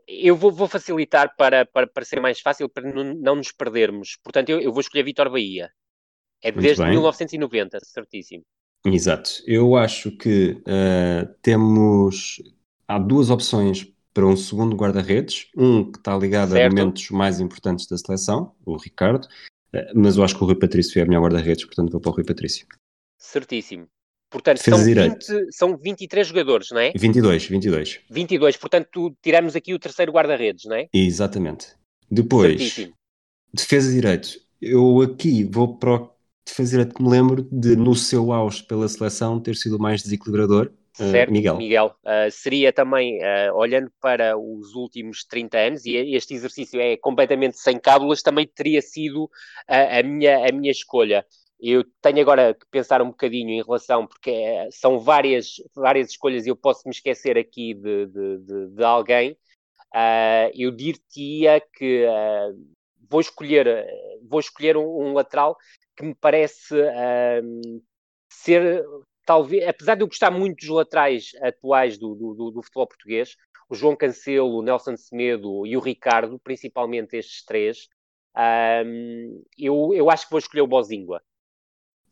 [0.06, 4.18] Eu vou, vou facilitar para, para, para, ser mais fácil, para não, nos perdermos.
[4.22, 5.70] Portanto, eu, eu vou escolher Vitor Bahia.
[6.42, 8.44] É desde 1990, certíssimo.
[8.84, 9.30] Exato.
[9.46, 12.42] Eu acho que uh, temos
[12.86, 16.66] há duas opções para um segundo guarda-redes, um que está ligado certo.
[16.66, 19.26] a momentos mais importantes da seleção, o Ricardo,
[19.72, 22.10] eh, mas eu acho que o Rui Patrício é a melhor guarda-redes, portanto vou para
[22.10, 22.64] o Rui Patrício.
[23.18, 23.88] Certíssimo.
[24.30, 26.92] Portanto, são, 20, são 23 jogadores, não é?
[26.96, 28.00] 22, 22.
[28.10, 30.88] 22, portanto tiramos aqui o terceiro guarda-redes, não é?
[30.92, 31.68] Exatamente.
[32.10, 32.94] Depois, Certíssimo.
[33.52, 34.40] defesa direito.
[34.60, 36.10] Eu aqui vou para o
[36.44, 40.02] defesa direito que me lembro de, no seu auge pela seleção, ter sido o mais
[40.02, 41.56] desequilibrador, eh, certo, Miguel.
[41.56, 41.96] Miguel.
[42.04, 47.58] Uh, seria também, uh, olhando para os últimos 30 anos, e este exercício é completamente
[47.58, 49.28] sem cábulas, também teria sido
[49.66, 51.26] a, minha, a minha escolha.
[51.60, 54.32] Eu tenho agora que pensar um bocadinho em relação, porque
[54.70, 59.32] são várias, várias escolhas e eu posso me esquecer aqui de, de, de, de alguém.
[59.94, 62.06] Uh, eu dir-te-ia que
[63.08, 63.86] vou escolher,
[64.28, 65.56] vou escolher um, um, lateral
[65.96, 66.74] que me parece
[68.28, 68.84] ser
[69.24, 73.36] talvez, apesar de eu gostar muito dos laterais atuais do, do, do, futebol português,
[73.68, 77.88] o João Cancelo, o Nelson Semedo e o Ricardo, principalmente estes três,
[78.86, 81.22] um, eu, eu acho que vou escolher o Bozingua.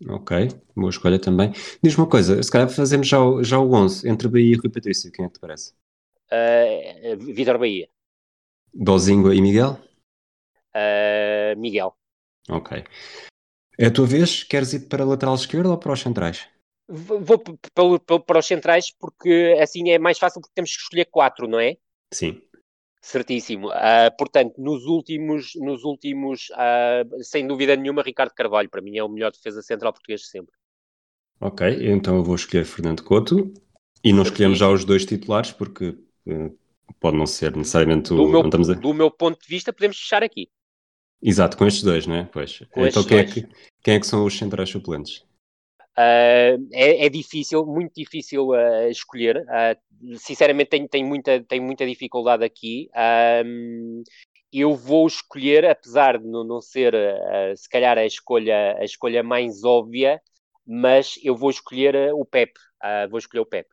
[0.09, 1.53] Ok, boa escolha também.
[1.83, 4.71] Diz-me uma coisa, se calhar fazemos já o, já o 11, entre Bahia e Rui
[4.71, 5.75] Patrício, quem é que te parece?
[6.31, 7.89] Uh, Vitor Bahia.
[8.75, 9.79] Bozingua e Miguel?
[10.75, 11.95] Uh, Miguel.
[12.49, 12.83] Ok.
[13.79, 14.43] É a tua vez?
[14.45, 16.49] Queres ir para a lateral esquerda ou para os centrais?
[16.89, 17.39] Vou
[18.21, 21.77] para os centrais porque assim é mais fácil porque temos que escolher quatro, não é?
[22.13, 22.41] Sim.
[23.01, 23.69] Certíssimo.
[23.69, 29.03] Uh, portanto, nos últimos, nos últimos uh, sem dúvida nenhuma, Ricardo Carvalho, para mim é
[29.03, 30.55] o melhor defesa central português de sempre.
[31.41, 33.53] Ok, então eu vou escolher Fernando Couto
[34.05, 35.97] e não escolhemos já os dois titulares porque
[36.27, 36.59] uh,
[37.01, 38.17] pode não ser necessariamente o.
[38.17, 38.75] Do meu, a...
[38.75, 40.49] do meu ponto de vista, podemos fechar aqui.
[41.23, 42.25] Exato, com estes dois, não é?
[42.25, 42.59] Pois.
[42.73, 43.47] Com então quem é, que,
[43.83, 45.25] quem é que são os centrais suplentes?
[45.97, 49.45] Uh, é, é, difícil, muito difícil uh, escolher.
[49.47, 52.89] Uh, sinceramente, tenho, tenho, muita, tenho muita dificuldade aqui.
[54.53, 56.93] eu vou escolher, apesar de não, não ser,
[57.57, 60.21] se calhar, a escolha, a escolha mais óbvia,
[60.67, 62.53] mas eu vou escolher o Pep.
[63.09, 63.69] vou escolher o Pep.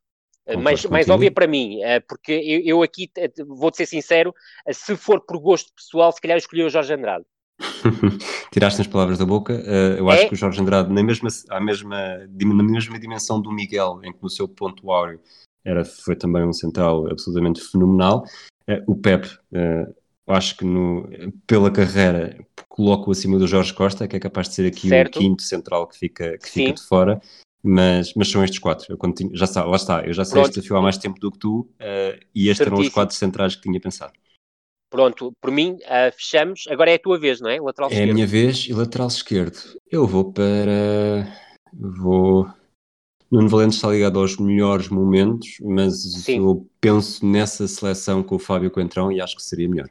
[0.62, 3.10] mais, mais óbvia para mim, porque eu, eu aqui
[3.46, 4.34] vou ser sincero,
[4.72, 7.26] se for por gosto pessoal, se calhar escolhi o Jorge Andrade.
[8.52, 9.54] Tiraste as palavras da boca.
[9.54, 10.28] Uh, eu acho é?
[10.28, 14.22] que o Jorge Andrade, na mesma, à mesma, na mesma dimensão do Miguel, em que
[14.22, 15.20] no seu ponto áureo
[15.64, 18.24] era, foi também um central absolutamente fenomenal,
[18.70, 19.94] uh, o Pep, uh,
[20.28, 21.08] acho que no,
[21.46, 22.38] pela carreira
[22.68, 25.18] coloco acima do Jorge Costa, que é capaz de ser aqui certo.
[25.18, 27.22] o quinto central que fica, que fica de fora.
[27.62, 28.88] Mas, mas são estes quatro.
[28.90, 30.02] Eu tinha, já está, lá está.
[30.06, 30.46] Eu já sei Pronto.
[30.46, 31.68] este desafio há mais tempo do que tu
[32.34, 32.76] e estes Certíssimo.
[32.78, 34.14] eram os quatro centrais que tinha pensado.
[34.90, 36.66] Pronto, por mim, uh, fechamos.
[36.68, 37.60] Agora é a tua vez, não é?
[37.62, 38.10] Lateral é esquerdo.
[38.10, 39.58] É a minha vez e lateral esquerdo.
[39.92, 41.28] Eu vou para.
[41.74, 42.48] Vou.
[43.32, 46.38] Nuno Valente está ligado aos melhores momentos, mas Sim.
[46.38, 49.88] eu penso nessa seleção com o Fábio Coentrão e acho que seria melhor.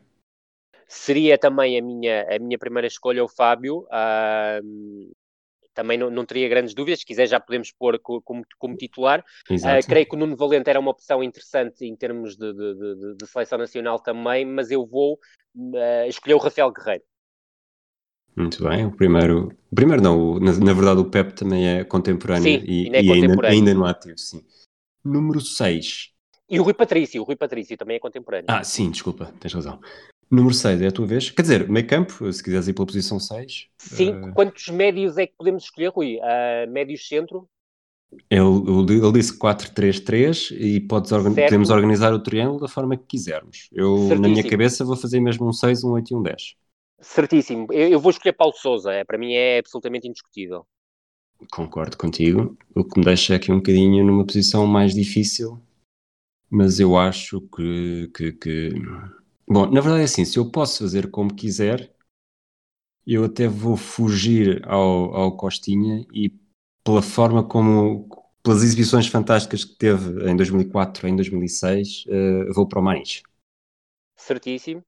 [0.89, 3.87] Seria também a minha, a minha primeira escolha o Fábio.
[3.87, 5.13] Uh,
[5.79, 6.99] também não, não teria grandes dúvidas.
[6.99, 9.25] Se quiser, já podemos pôr como, como titular.
[9.49, 13.17] Uh, creio que o Nuno Valente era uma opção interessante em termos de, de, de,
[13.17, 15.15] de seleção nacional também, mas eu vou
[15.55, 17.05] uh, escolher o Rafael Guerreiro.
[18.35, 21.85] Muito bem, o primeiro, o primeiro não, o, na, na, verdade o Pep também é
[21.85, 23.59] contemporâneo sim, e, ainda, é e contemporâneo.
[23.59, 24.45] Ainda, ainda no ativo, sim.
[25.05, 26.11] Número 6.
[26.51, 28.47] E o Rui Patrício, o Rui Patrício também é contemporâneo.
[28.49, 29.81] Ah, sim, desculpa, tens razão.
[30.31, 31.31] Número 6 é a tua vez.
[31.31, 33.69] Quer dizer, meio campo, se quiseres ir pela posição 6.
[33.79, 34.35] Sim, uh...
[34.35, 36.19] quantos médios é que podemos escolher, Rui?
[36.19, 37.49] Uh, médios centro?
[38.31, 43.69] Ele, ele disse 4-3-3 e podes organ podemos organizar o triângulo da forma que quisermos.
[43.73, 44.23] Eu, Certíssimo.
[44.23, 46.55] na minha cabeça, vou fazer mesmo um 6, um 8 e um 10.
[47.01, 47.67] Certíssimo.
[47.71, 48.93] Eu, eu vou escolher Paulo Souza.
[48.93, 50.67] É, para mim é absolutamente indiscutível.
[51.53, 52.57] Concordo contigo.
[52.75, 55.61] O que me deixa aqui um bocadinho numa posição mais difícil,
[56.51, 58.73] mas eu acho que, que, que
[59.49, 61.91] Bom, na verdade é assim, se eu posso fazer como quiser,
[63.07, 66.31] eu até vou fugir ao, ao Costinha e
[66.85, 68.07] pela forma como,
[68.43, 73.23] pelas exibições fantásticas que teve em 2004, em 2006, uh, vou para o Mainz.
[74.17, 74.83] Certíssimo.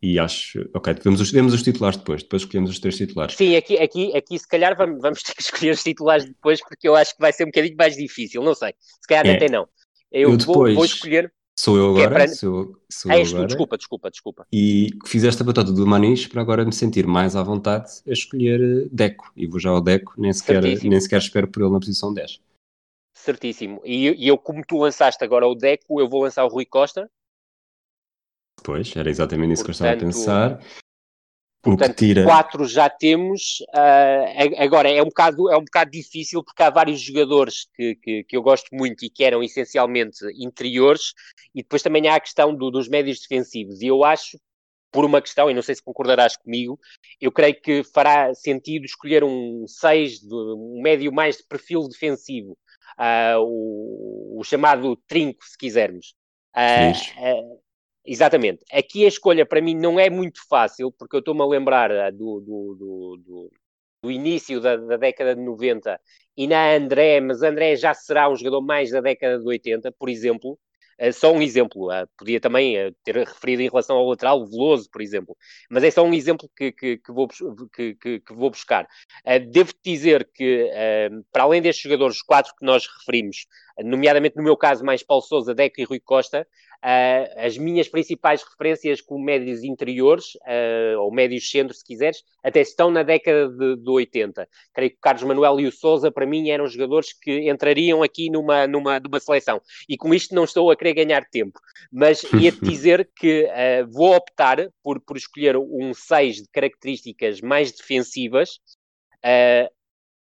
[0.00, 3.34] E acho, ok, vemos os, vemos os titulares depois, depois escolhemos os três titulares.
[3.34, 6.88] Sim, aqui, aqui, aqui se calhar vamos, vamos ter que escolher os titulares depois, porque
[6.88, 8.74] eu acho que vai ser um bocadinho mais difícil, não sei.
[8.80, 9.36] Se calhar é.
[9.36, 9.68] até não.
[10.10, 11.32] Eu, eu depois, vou, vou, escolher.
[11.58, 12.04] Sou eu agora?
[12.04, 12.28] É para...
[12.28, 13.42] Sou, sou ah, eu agora.
[13.42, 14.46] Tu, desculpa, desculpa, desculpa.
[14.52, 18.60] E fizeste a batota do Manis para agora me sentir mais à vontade a escolher
[18.60, 19.32] eh, Deco.
[19.36, 22.40] E vou já ao Deco, nem sequer, nem sequer espero por ele na posição 10.
[23.12, 23.82] Certíssimo.
[23.84, 27.10] E, e eu, como tu lançaste agora o Deco, eu vou lançar o Rui Costa.
[28.62, 30.64] Pois, era exatamente isso Portanto, que eu estava a pensar.
[31.60, 32.24] Portanto, tira...
[32.24, 33.60] quatro já temos.
[33.74, 38.24] Uh, agora, é um, bocado, é um bocado difícil porque há vários jogadores que, que,
[38.24, 41.12] que, eu gosto muito e que eram essencialmente interiores,
[41.54, 43.82] e depois também há a questão do, dos médios defensivos.
[43.82, 44.38] E eu acho,
[44.92, 46.78] por uma questão, e não sei se concordarás comigo,
[47.20, 52.56] eu creio que fará sentido escolher um 6, um médio mais de perfil defensivo,
[52.98, 56.14] uh, o, o, chamado trinco, se quisermos.
[56.54, 57.60] Uh,
[58.10, 58.64] Exatamente.
[58.72, 62.10] Aqui a escolha para mim não é muito fácil, porque eu estou-me a lembrar ah,
[62.10, 63.50] do, do, do,
[64.02, 66.00] do início da, da, década de 90
[66.34, 70.08] e na André, mas André já será um jogador mais da década de 80, por
[70.08, 70.58] exemplo.
[70.98, 75.02] Uh, só um exemplo, uh, podia também ter referido em relação ao lateral Veloso, por
[75.02, 75.36] exemplo,
[75.70, 78.88] mas é só um exemplo que, que, que, vou, que, que, vou, buscar.
[79.50, 80.68] devo dizer que,
[81.30, 83.46] para além destes jogadores, quatro que nós referimos,
[83.84, 86.46] nomeadamente no meu caso mais Paulo Souza, Deco e Rui Costa,
[86.78, 92.60] Uh, as minhas principais referências como médios interiores, uh, ou médios centros, se quiseres, até
[92.60, 94.48] estão na década de, de 80.
[94.72, 98.30] Creio que o Carlos Manuel e o Souza, para mim, eram jogadores que entrariam aqui
[98.30, 99.60] numa, numa, numa seleção.
[99.88, 101.58] E com isto não estou a querer ganhar tempo,
[101.90, 107.72] mas ia-te dizer que uh, vou optar por, por escolher um 6 de características mais
[107.72, 108.60] defensivas,
[109.18, 109.68] Uh,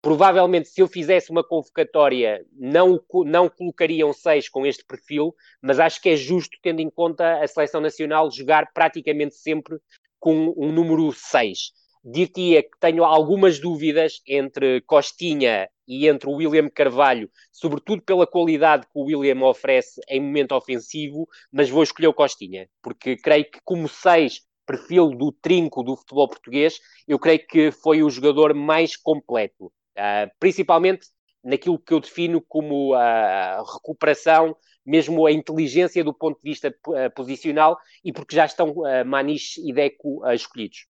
[0.03, 6.01] Provavelmente, se eu fizesse uma convocatória, não, não colocariam seis com este perfil, mas acho
[6.01, 9.79] que é justo, tendo em conta a seleção nacional, jogar praticamente sempre
[10.19, 11.71] com um número 6.
[12.03, 18.85] Diria que tenho algumas dúvidas entre Costinha e entre o William Carvalho, sobretudo pela qualidade
[18.85, 23.61] que o William oferece em momento ofensivo, mas vou escolher o Costinha, porque creio que
[23.63, 26.77] como 6 perfil do trinco do futebol português,
[27.07, 29.71] eu creio que foi o jogador mais completo.
[29.97, 31.07] Uh, principalmente
[31.43, 37.13] naquilo que eu defino como a recuperação, mesmo a inteligência do ponto de vista uh,
[37.15, 40.87] posicional, e porque já estão uh, Maniche e Deco escolhidos.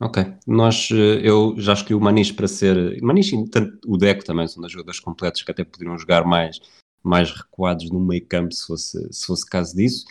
[0.00, 3.44] Ok, nós, eu já escolhi o Maniche para ser, Maniche e
[3.84, 6.60] o Deco também são das jogadores completos que até poderiam jogar mais,
[7.02, 10.04] mais recuados no meio campo se fosse, se fosse caso disso,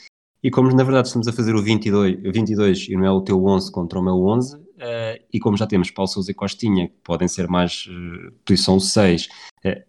[0.43, 3.43] e como na verdade estamos a fazer o 22, 22 e não é o teu
[3.43, 6.95] 11 contra o meu 11, Uh, e como já temos Paulo Sousa e Costinha, que
[7.03, 9.29] podem ser mais uh, posição 6, uh,
[9.63, 9.83] eh,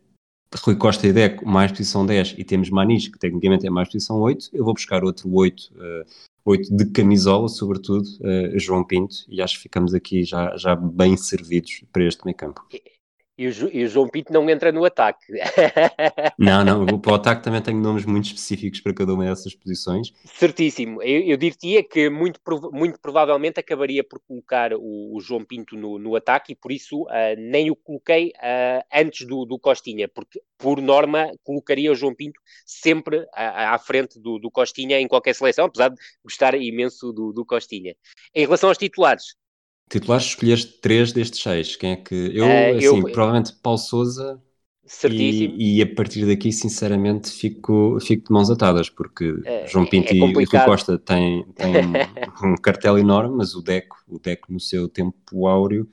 [0.62, 4.18] Rui Costa e Deco mais posição 10, e temos Manis, que tecnicamente é mais posição
[4.18, 6.07] 8, eu vou buscar outro 8, uh,
[6.43, 8.09] 8 de camisola, sobretudo,
[8.55, 12.66] João Pinto, e acho que ficamos aqui já, já bem servidos para este meio campo.
[13.39, 15.24] E o, e o, João Pinto não entra no ataque.
[16.36, 20.12] Não, não, para o ataque também tenho nomes muito específicos para cada uma dessas posições.
[20.24, 21.03] Certíssimo.
[21.03, 22.41] Eu, eu diria que muito,
[22.72, 27.03] muito provavelmente acabaria por colocar o, o João Pinto no, no, ataque e por isso
[27.03, 27.09] uh,
[27.39, 32.41] nem o coloquei uh, antes do, do, Costinha, porque por norma colocaria o João Pinto
[32.66, 37.32] sempre à, à frente do, do, Costinha em qualquer seleção, apesar de gostar imenso do,
[37.32, 37.95] do Costinha.
[38.34, 39.36] Em relação aos titulares,
[39.89, 41.76] Titulares, escolheste três destes seis.
[41.76, 42.14] Quem é que.
[42.34, 43.12] Eu, uh, assim, eu...
[43.12, 44.43] provavelmente Paulo Souza.
[44.84, 45.55] Certíssimo.
[45.59, 50.11] E, e, a partir daqui, sinceramente, fico, fico de mãos atadas, porque uh, João Pinto
[50.11, 54.51] é e Rui Costa têm, têm um, um cartel enorme, mas o Deco, o Deco
[54.51, 55.86] no seu tempo áureo,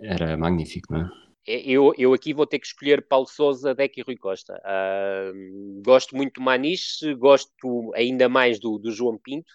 [0.00, 1.10] era magnífico, não é?
[1.46, 1.60] é?
[1.64, 4.60] Eu, eu aqui vou ter que escolher Paulo Souza, Deco e Rui Costa.
[4.64, 9.52] Uh, gosto muito do Maniche, gosto ainda mais do, do João Pinto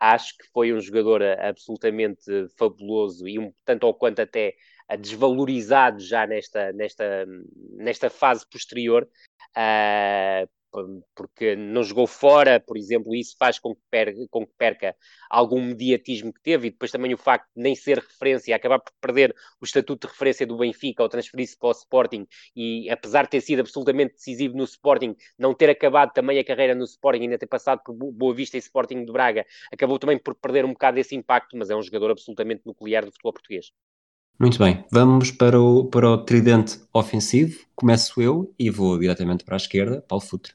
[0.00, 2.24] acho que foi um jogador eh, absolutamente
[2.58, 4.54] fabuloso e um tanto ou quanto até
[4.88, 7.26] eh, desvalorizado já nesta, nesta,
[7.76, 9.06] nesta fase posterior.
[9.56, 10.48] Uh,
[11.14, 14.96] porque não jogou fora, por exemplo, isso faz com que, perca, com que perca
[15.28, 18.92] algum mediatismo que teve, e depois também o facto de nem ser referência, acabar por
[19.00, 23.30] perder o estatuto de referência do Benfica ao transferir-se para o Sporting, e apesar de
[23.30, 27.38] ter sido absolutamente decisivo no Sporting, não ter acabado também a carreira no Sporting, ainda
[27.38, 30.98] ter passado por Boa Vista e Sporting de Braga, acabou também por perder um bocado
[30.98, 33.72] esse impacto, mas é um jogador absolutamente nuclear do futebol português.
[34.40, 37.62] Muito bem, vamos para o, para o tridente ofensivo.
[37.76, 40.54] Começo eu e vou diretamente para a esquerda, Paulo Futre.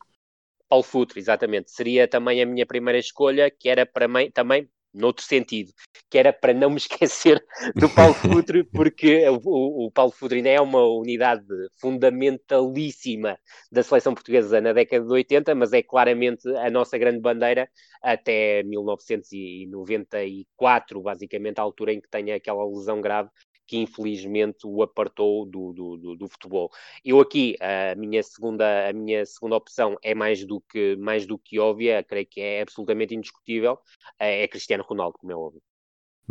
[0.67, 1.69] Paulo Futre, exatamente.
[1.69, 5.71] Seria também a minha primeira escolha, que era para mim, também noutro sentido,
[6.09, 10.49] que era para não me esquecer do Paulo Futre, porque o, o Paulo Futre ainda
[10.49, 11.45] é uma unidade
[11.79, 13.38] fundamentalíssima
[13.71, 17.69] da seleção portuguesa na década de 80, mas é claramente a nossa grande bandeira
[18.01, 23.29] até 1994, basicamente, a altura em que tem aquela lesão grave
[23.66, 26.72] que infelizmente o apartou do, do, do, do, futebol.
[27.03, 31.38] Eu aqui, a minha, segunda, a minha segunda opção é mais do, que, mais do
[31.38, 33.80] que óbvia, creio que é absolutamente indiscutível,
[34.20, 35.61] é, é Cristiano Ronaldo, como é óbvio.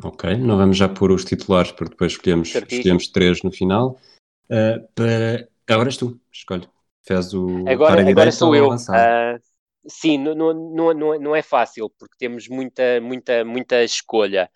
[0.03, 3.99] Ok, não vamos já pôr os titulares, porque depois escolhemos, escolhemos três no final.
[4.47, 5.49] Uh, para...
[5.69, 6.69] Agora és tu, escolhe.
[7.07, 8.69] Fez o agora, agora sou eu.
[8.69, 9.39] Uh,
[9.87, 14.51] sim, não, não, não, não é fácil, porque temos muita, muita, muita escolha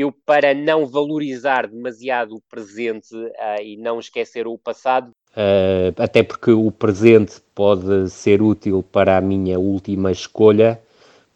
[0.00, 6.22] eu, para não valorizar demasiado o presente uh, e não esquecer o passado, uh, até
[6.22, 10.80] porque o presente pode ser útil para a minha última escolha,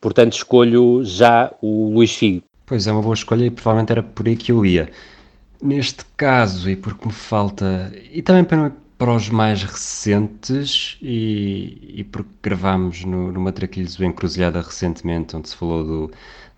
[0.00, 2.42] portanto escolho já o Luís Figo.
[2.66, 4.90] Pois é, uma boa escolha e provavelmente era por aí que eu ia.
[5.60, 12.04] Neste caso, e porque me falta, e também para, para os mais recentes, e, e
[12.04, 16.10] porque gravámos no, no Matraquilhos o Encruzilhada recentemente, onde se falou do,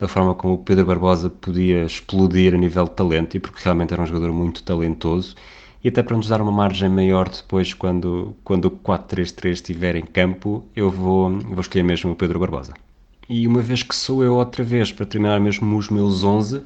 [0.03, 3.95] da forma como o Pedro Barbosa podia explodir a nível de talento e porque realmente
[3.95, 5.37] era um jogador muito talentoso
[5.85, 10.03] e até para nos dar uma margem maior depois quando, quando o 4-3-3 estiver em
[10.05, 12.75] campo eu vou, vou escolher mesmo o Pedro Barbosa.
[13.29, 16.65] E uma vez que sou eu outra vez para terminar mesmo os meus 11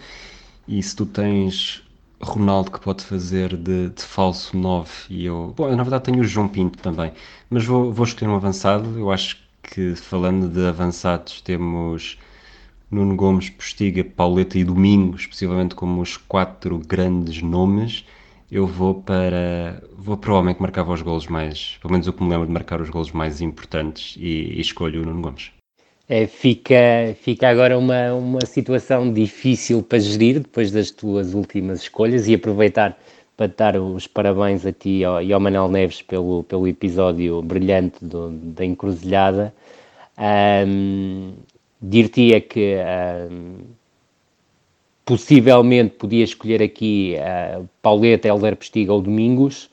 [0.66, 1.82] e se tu tens
[2.18, 6.24] Ronaldo que pode fazer de, de falso 9 e eu, bom, na verdade tenho o
[6.24, 7.12] João Pinto também
[7.50, 8.98] mas vou, vou escolher um avançado.
[8.98, 12.16] Eu acho que falando de avançados temos
[12.90, 18.04] Nuno Gomes, Postiga, Pauleta e Domingos, possivelmente como os quatro grandes nomes,
[18.50, 22.12] eu vou para vou para o homem que marcava os golos mais, pelo menos eu
[22.12, 25.50] que me lembro de marcar os golos mais importantes e, e escolho o Nuno Gomes.
[26.08, 32.28] É, fica, fica agora uma, uma situação difícil para gerir depois das tuas últimas escolhas
[32.28, 32.96] e aproveitar
[33.36, 38.30] para dar os parabéns a ti e ao Manuel Neves pelo, pelo episódio brilhante do,
[38.30, 39.52] da encruzilhada.
[40.16, 41.32] Um,
[41.88, 43.64] dir-te-ia que uh,
[45.04, 49.70] possivelmente podia escolher aqui uh, Pauleta, Helder Pestiga ou Domingos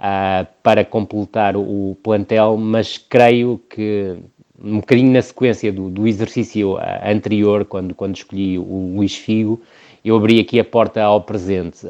[0.00, 4.16] uh, para completar o plantel, mas creio que
[4.60, 9.60] um bocadinho na sequência do, do exercício anterior, quando, quando escolhi o Luís Figo,
[10.04, 11.84] eu abri aqui a porta ao presente.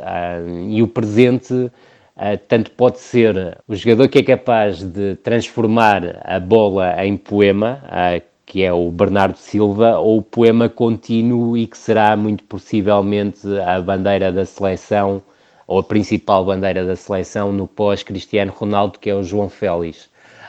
[0.71, 1.71] e o presente
[2.49, 7.83] tanto pode ser o jogador que é capaz de transformar a bola em poema,
[8.53, 13.81] que é o Bernardo Silva, ou o poema contínuo e que será muito possivelmente a
[13.81, 15.23] bandeira da seleção,
[15.67, 20.05] ou a principal bandeira da seleção no pós-Cristiano Ronaldo, que é o João Félix.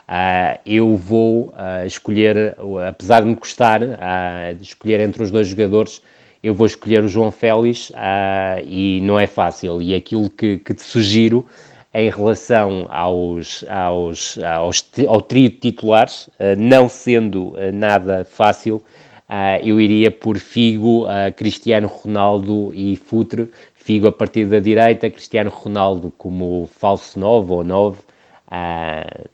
[0.05, 2.57] Uh, eu vou uh, escolher,
[2.89, 6.01] apesar de me custar uh, escolher entre os dois jogadores,
[6.43, 7.89] eu vou escolher o João Félix
[8.65, 9.81] e não é fácil.
[9.81, 11.45] E aquilo que, que te sugiro
[11.93, 18.77] em relação aos, aos, aos, ao trio de titulares, uh, não sendo uh, nada fácil,
[19.29, 23.49] uh, eu iria por Figo, Cristiano Ronaldo e Futre.
[23.75, 27.97] Figo a partir da direita, Cristiano Ronaldo como falso 9 ou 9,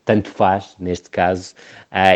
[0.03, 1.53] tanto faz neste caso,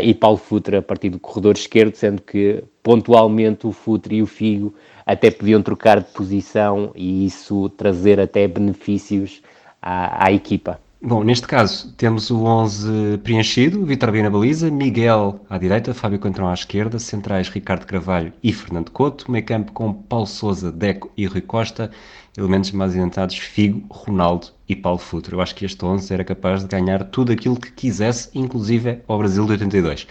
[0.02, 4.26] e Paulo Futre a partir do corredor esquerdo, sendo que pontualmente o Futre e o
[4.26, 4.74] Figo
[5.06, 9.44] até podiam trocar de posição e isso trazer até benefícios
[9.84, 10.80] à, à equipa.
[11.06, 16.18] Bom, neste caso temos o 11 preenchido, Vitor Bia na baliza, Miguel à direita, Fábio
[16.18, 21.12] Contrão à esquerda, centrais Ricardo Carvalho e Fernando Couto, meio campo com Paulo Souza, Deco
[21.18, 21.92] e Rui Costa,
[22.38, 25.34] elementos mais inventados Figo, Ronaldo e Paulo Futre.
[25.34, 29.18] Eu acho que este 11 era capaz de ganhar tudo aquilo que quisesse, inclusive ao
[29.18, 30.08] Brasil de 82.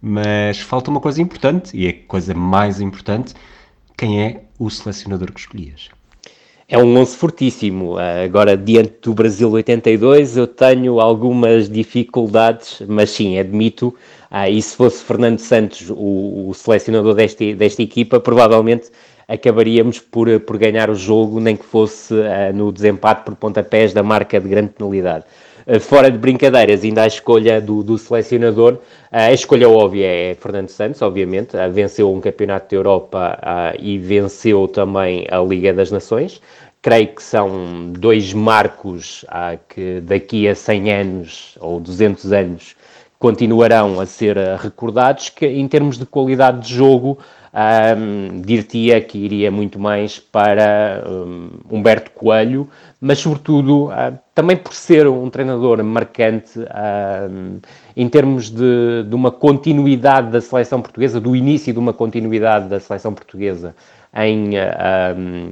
[0.00, 3.34] Mas falta uma coisa importante, e é a coisa mais importante,
[3.94, 5.90] quem é o selecionador que escolhias?
[6.70, 7.98] É um 11 fortíssimo.
[7.98, 13.92] Ah, agora, diante do Brasil 82, eu tenho algumas dificuldades, mas sim, admito.
[14.30, 18.88] Ah, e se fosse Fernando Santos o, o selecionador desta, desta equipa, provavelmente
[19.26, 24.02] acabaríamos por, por ganhar o jogo, nem que fosse uh, no desempate por pontapés da
[24.02, 25.24] marca de grande penalidade.
[25.70, 28.78] Uh, fora de brincadeiras, ainda a escolha do, do selecionador, uh,
[29.10, 33.38] a escolha óbvia é Fernando Santos, obviamente, venceu um campeonato da Europa
[33.78, 36.42] e venceu também a Liga das Nações.
[36.82, 39.24] Creio que são dois marcos
[39.68, 42.74] que daqui a 100 anos ou 200 anos
[43.16, 47.18] continuarão a ser recordados, que em termos de qualidade de jogo,
[47.52, 48.42] um,
[49.08, 52.68] que iria muito mais para um, Humberto Coelho,
[53.00, 56.60] mas sobretudo uh, também por ser um treinador marcante
[57.96, 62.78] em termos de, de, uma continuidade da seleção portuguesa, do início de uma continuidade da
[62.78, 63.74] seleção portuguesa
[64.14, 64.52] em,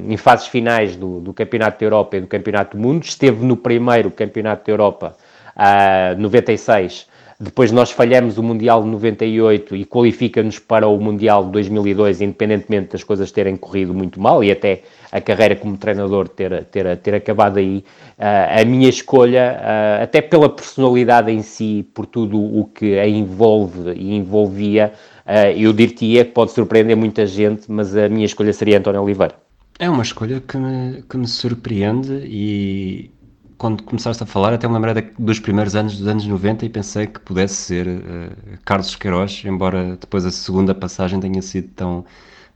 [0.09, 3.57] em fases finais do, do, Campeonato da Europa e do Campeonato do Mundo, esteve no
[3.57, 5.17] primeiro Campeonato da Europa,
[5.57, 7.07] uh, 96,
[7.41, 12.91] depois nós falhamos o Mundial de 98 e qualifica-nos para o Mundial de 2002, independentemente
[12.91, 14.83] das coisas terem corrido muito mal e até
[15.13, 17.85] a carreira como treinador ter, ter, ter acabado aí.
[18.19, 23.07] Uh, a minha escolha, uh, até pela personalidade em si, por tudo o que a
[23.07, 24.93] envolve e envolvia,
[25.25, 29.37] uh, eu diria que pode surpreender muita gente, mas a minha escolha seria António Oliveira.
[29.79, 33.13] É uma escolha que me, que me surpreende e,
[33.59, 37.07] quando começaste a falar, até me lembrei dos primeiros anos dos anos 90 e pensei
[37.09, 42.05] que pudesse ser uh, Carlos Queiroz, embora depois a segunda passagem tenha sido tão,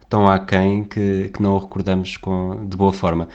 [0.08, 3.28] tão aquém que, que não o recordamos com, de boa forma.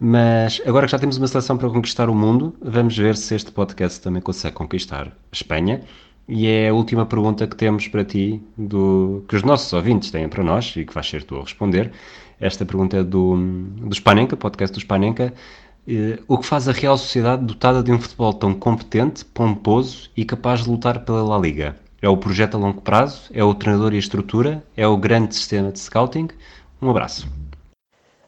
[0.00, 3.52] Mas agora que já temos uma seleção para conquistar o mundo, vamos ver se este
[3.52, 5.80] podcast também consegue conquistar a Espanha.
[6.28, 10.28] E é a última pergunta que temos para ti, do, que os nossos ouvintes têm
[10.28, 11.92] para nós e que vais ser tu a responder.
[12.40, 15.32] Esta pergunta é do, do Spanenka, podcast do Spanenka.
[15.86, 20.24] Eh, o que faz a Real Sociedade dotada de um futebol tão competente, pomposo e
[20.24, 21.76] capaz de lutar pela La Liga?
[22.00, 23.28] É o projeto a longo prazo?
[23.32, 24.64] É o treinador e a estrutura?
[24.76, 26.28] É o grande sistema de scouting?
[26.80, 27.28] Um abraço.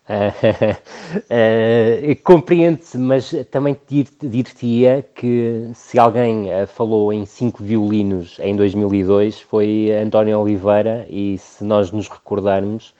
[0.06, 8.54] Uh, uh, Compreende-se, mas também dir-te-ia que se alguém uh, falou em cinco violinos em
[8.54, 12.93] 2002 foi António Oliveira e se nós nos recordarmos eh,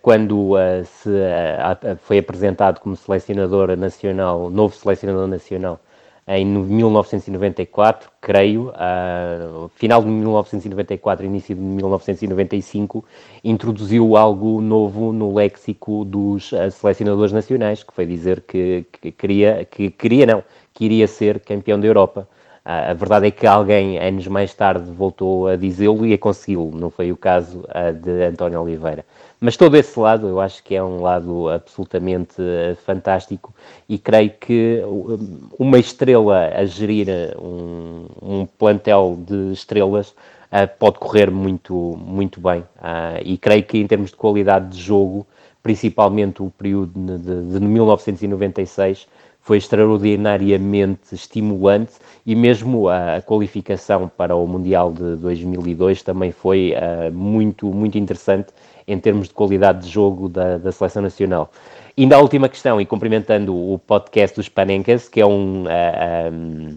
[0.00, 5.78] quando eh, se, eh, foi apresentado como selecionador nacional, novo selecionador nacional,
[6.30, 8.70] em 1994, creio,
[9.76, 13.02] final de 1994, início de 1995,
[13.42, 19.90] introduziu algo novo no léxico dos selecionadores nacionais, que foi dizer que, que, queria, que
[19.90, 22.28] queria não, que iria ser campeão da Europa.
[22.62, 26.90] A verdade é que alguém, anos mais tarde, voltou a dizê-lo e a consegui-lo, não
[26.90, 27.64] foi o caso
[28.02, 29.02] de António Oliveira.
[29.40, 33.54] Mas todo esse lado eu acho que é um lado absolutamente eh, fantástico
[33.88, 34.82] e creio que
[35.56, 40.10] uma estrela a gerir eh, um, um plantel de estrelas
[40.52, 42.60] uh, pode correr muito, muito bem.
[42.78, 45.24] Uh, e creio que em termos de qualidade de jogo,
[45.62, 49.06] principalmente o período de, de, de 1996,
[49.40, 51.92] foi extraordinariamente estimulante
[52.26, 57.96] e mesmo a, a, qualificação para o Mundial de 2002 também foi uh, muito, muito
[57.96, 58.48] interessante
[58.88, 61.52] em termos de qualidade de jogo da, da seleção nacional.
[61.96, 66.76] Ainda a última questão, e cumprimentando o podcast dos Panencas, que é um, uh, um,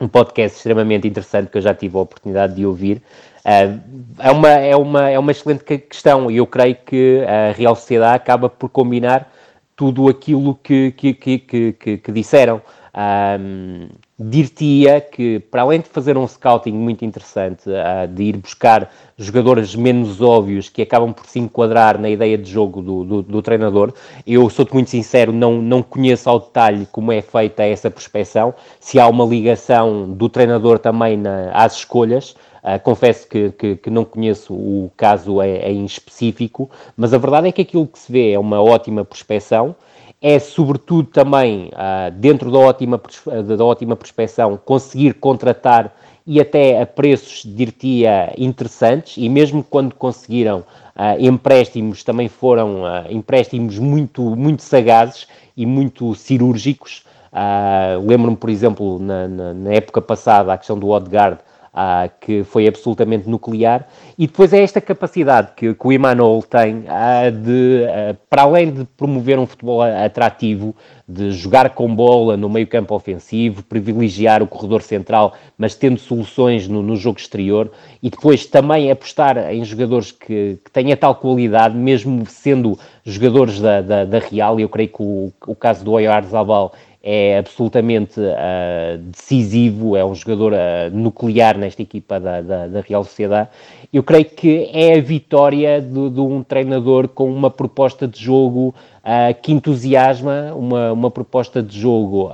[0.00, 3.02] um, podcast extremamente interessante que eu já tive a oportunidade de ouvir,
[3.44, 3.80] uh,
[4.18, 8.16] é, uma, é, uma, é uma excelente questão e eu creio que a Real Sociedade
[8.16, 9.30] acaba por combinar
[9.76, 12.62] tudo aquilo que, que, que, que, que disseram.
[12.94, 13.88] Um,
[14.22, 17.64] dir-te-ia que, para além de fazer um scouting muito interessante,
[18.14, 22.82] de ir buscar jogadores menos óbvios que acabam por se enquadrar na ideia de jogo
[22.82, 23.92] do, do, do treinador,
[24.26, 28.98] eu sou-te muito sincero, não, não conheço ao detalhe como é feita essa prospecção, se
[28.98, 32.34] há uma ligação do treinador também na, às escolhas.
[32.62, 37.48] Uh, confesso que, que, que, não conheço o caso em, em específico, mas a verdade
[37.48, 39.74] é que aquilo que se vê é uma ótima prospecção
[40.22, 43.00] é sobretudo também, uh, dentro da ótima,
[43.44, 45.92] da ótima prospecção, conseguir contratar
[46.24, 53.76] e até a preços, diria, interessantes, e mesmo quando conseguiram uh, empréstimos, também foram empréstimos
[53.78, 55.26] muito, muito sagazes
[55.56, 57.04] e muito cirúrgicos.
[58.06, 61.38] Lembro-me, por exemplo, na, na, na, época passada, a questão do Odegaard,
[61.72, 63.88] uh, que foi absolutamente nuclear,
[64.18, 68.70] e depois é esta capacidade que, que o Emmanuel tem uh, de, uh, para além
[68.70, 70.74] de promover um futebol atrativo,
[71.08, 76.68] de jogar com bola no meio campo ofensivo, privilegiar o corredor central, mas tendo soluções
[76.68, 77.70] no, no jogo exterior,
[78.02, 83.80] e depois também apostar em jogadores que, que tenham tal qualidade, mesmo sendo jogadores da,
[83.80, 86.72] da, da Real, e eu creio que o, o caso do Oyarzabal
[87.02, 90.56] é absolutamente uh, decisivo, é um jogador uh,
[90.92, 93.48] nuclear nesta equipa da, da, da, Real Sociedade.
[93.92, 98.72] Eu creio que é a vitória de, de um treinador com uma proposta de jogo
[99.00, 102.30] uh, que entusiasma, uma, uma proposta de jogo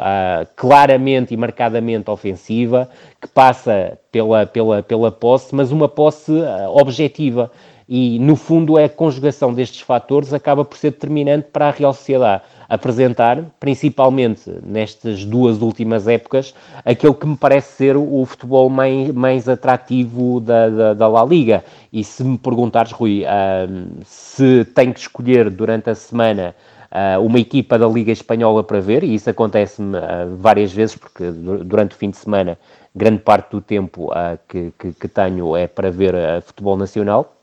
[0.55, 2.91] claramente e marcadamente ofensiva,
[3.21, 6.33] que passa pela, pela, pela posse, mas uma posse
[6.75, 7.51] objetiva.
[7.89, 12.43] E, no fundo, a conjugação destes fatores acaba por ser determinante para a Real Sociedade
[12.69, 16.55] apresentar, principalmente nestas duas últimas épocas,
[16.85, 21.65] aquele que me parece ser o futebol mais, mais atrativo da, da, da La Liga.
[21.91, 26.55] E se me perguntares, Rui, uh, se tenho que escolher durante a semana
[26.93, 31.31] uh, uma equipa da Liga Espanhola para ver, e isso acontece-me uh, várias vezes, porque
[31.31, 32.59] durante o fim de semana,
[32.95, 34.11] grande parte do tempo
[34.49, 37.39] que, que, que, tenho é para ver futebol nacional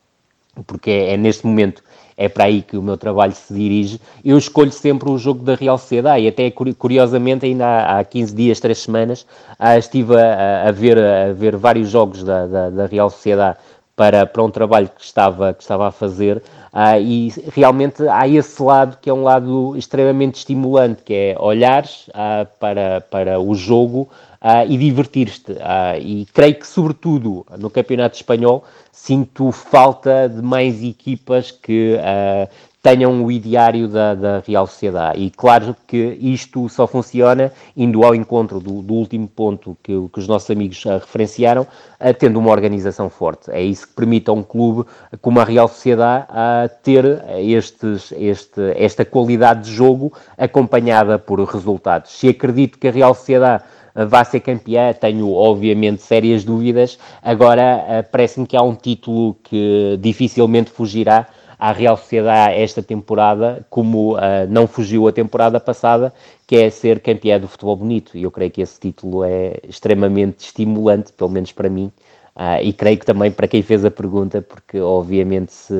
[0.66, 1.82] porque é, é neste momento
[2.16, 5.54] é para aí que o meu trabalho se dirige, eu escolho sempre o jogo da
[5.54, 6.24] Real Sociedade.
[6.24, 9.26] E até curiosamente ainda há, há 15 dias, 3 semanas,
[9.58, 13.58] ah, estive a, a, ver, a ver vários jogos da, da, da Real Sociedade
[13.94, 16.42] para, para um trabalho que estava, que estava a fazer
[16.78, 22.10] ah, e realmente há esse lado que é um lado extremamente estimulante, que é olhares
[22.12, 25.56] ah, para, para o jogo ah, e divertir-te.
[26.02, 28.62] e creio que, sobretudo, no Campeonato Espanhol,
[28.92, 32.46] sinto falta de mais equipas que uh,
[32.86, 35.20] tenham o ideário da, da, Real Sociedade.
[35.20, 40.20] E claro que isto só funciona indo ao encontro do, do último ponto que, que,
[40.20, 43.50] os nossos amigos uh, referenciaram, uh, tendo uma organização forte.
[43.50, 44.84] É isso que permite a um clube
[45.20, 52.12] como a Real Sociedade a ter estes, este, esta qualidade de jogo acompanhada por resultados.
[52.12, 53.64] Se acredito que a Real Sociedade
[53.96, 57.00] vá ser campeã, tenho obviamente sérias dúvidas.
[57.20, 61.26] Agora parece-me que há um título que dificilmente fugirá
[61.58, 66.12] à Real Sociedade esta temporada, como uh, não fugiu a temporada passada,
[66.46, 68.16] que é ser campeã do futebol bonito.
[68.16, 71.90] E eu creio que esse título é extremamente estimulante, pelo menos para mim,
[72.36, 75.74] uh, e creio que também para quem fez a pergunta, porque obviamente se,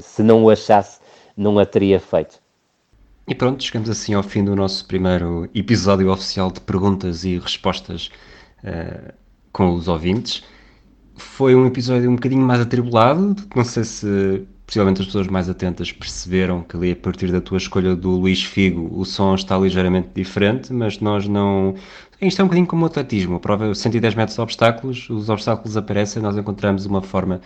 [0.00, 0.98] se não o achasse,
[1.36, 2.38] não a teria feito.
[3.26, 8.10] E pronto, chegamos assim ao fim do nosso primeiro episódio oficial de perguntas e respostas
[8.64, 9.12] uh,
[9.52, 10.42] com os ouvintes.
[11.14, 15.90] Foi um episódio um bocadinho mais atribulado, não sei se possivelmente as pessoas mais atentas
[15.90, 20.10] perceberam que ali a partir da tua escolha do Luís Figo o som está ligeiramente
[20.14, 21.74] diferente, mas nós não...
[22.22, 25.76] Isto é um bocadinho como o atletismo, a prova 110 metros de obstáculos, os obstáculos
[25.76, 27.40] aparecem, nós encontramos uma forma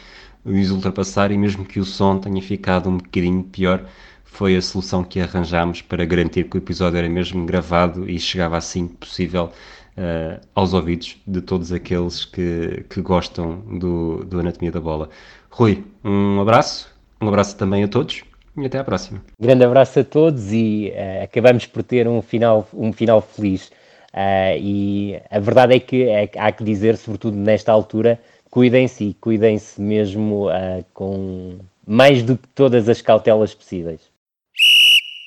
[0.44, 3.86] de os ultrapassar e mesmo que o som tenha ficado um bocadinho pior,
[4.22, 8.58] foi a solução que arranjámos para garantir que o episódio era mesmo gravado e chegava
[8.58, 9.50] assim possível
[9.96, 15.08] uh, aos ouvidos de todos aqueles que, que gostam do, do Anatomia da Bola.
[15.48, 16.93] Rui, um abraço,
[17.24, 18.22] um abraço também a todos
[18.56, 19.22] e até à próxima.
[19.40, 23.68] Grande abraço a todos e uh, acabamos por ter um final, um final feliz.
[24.12, 28.20] Uh, e a verdade é que é, há que dizer, sobretudo nesta altura,
[28.50, 34.00] cuidem-se e cuidem-se mesmo uh, com mais do que todas as cautelas possíveis.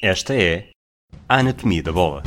[0.02, 0.70] Esta é
[1.28, 2.24] a Anatomia da Bola.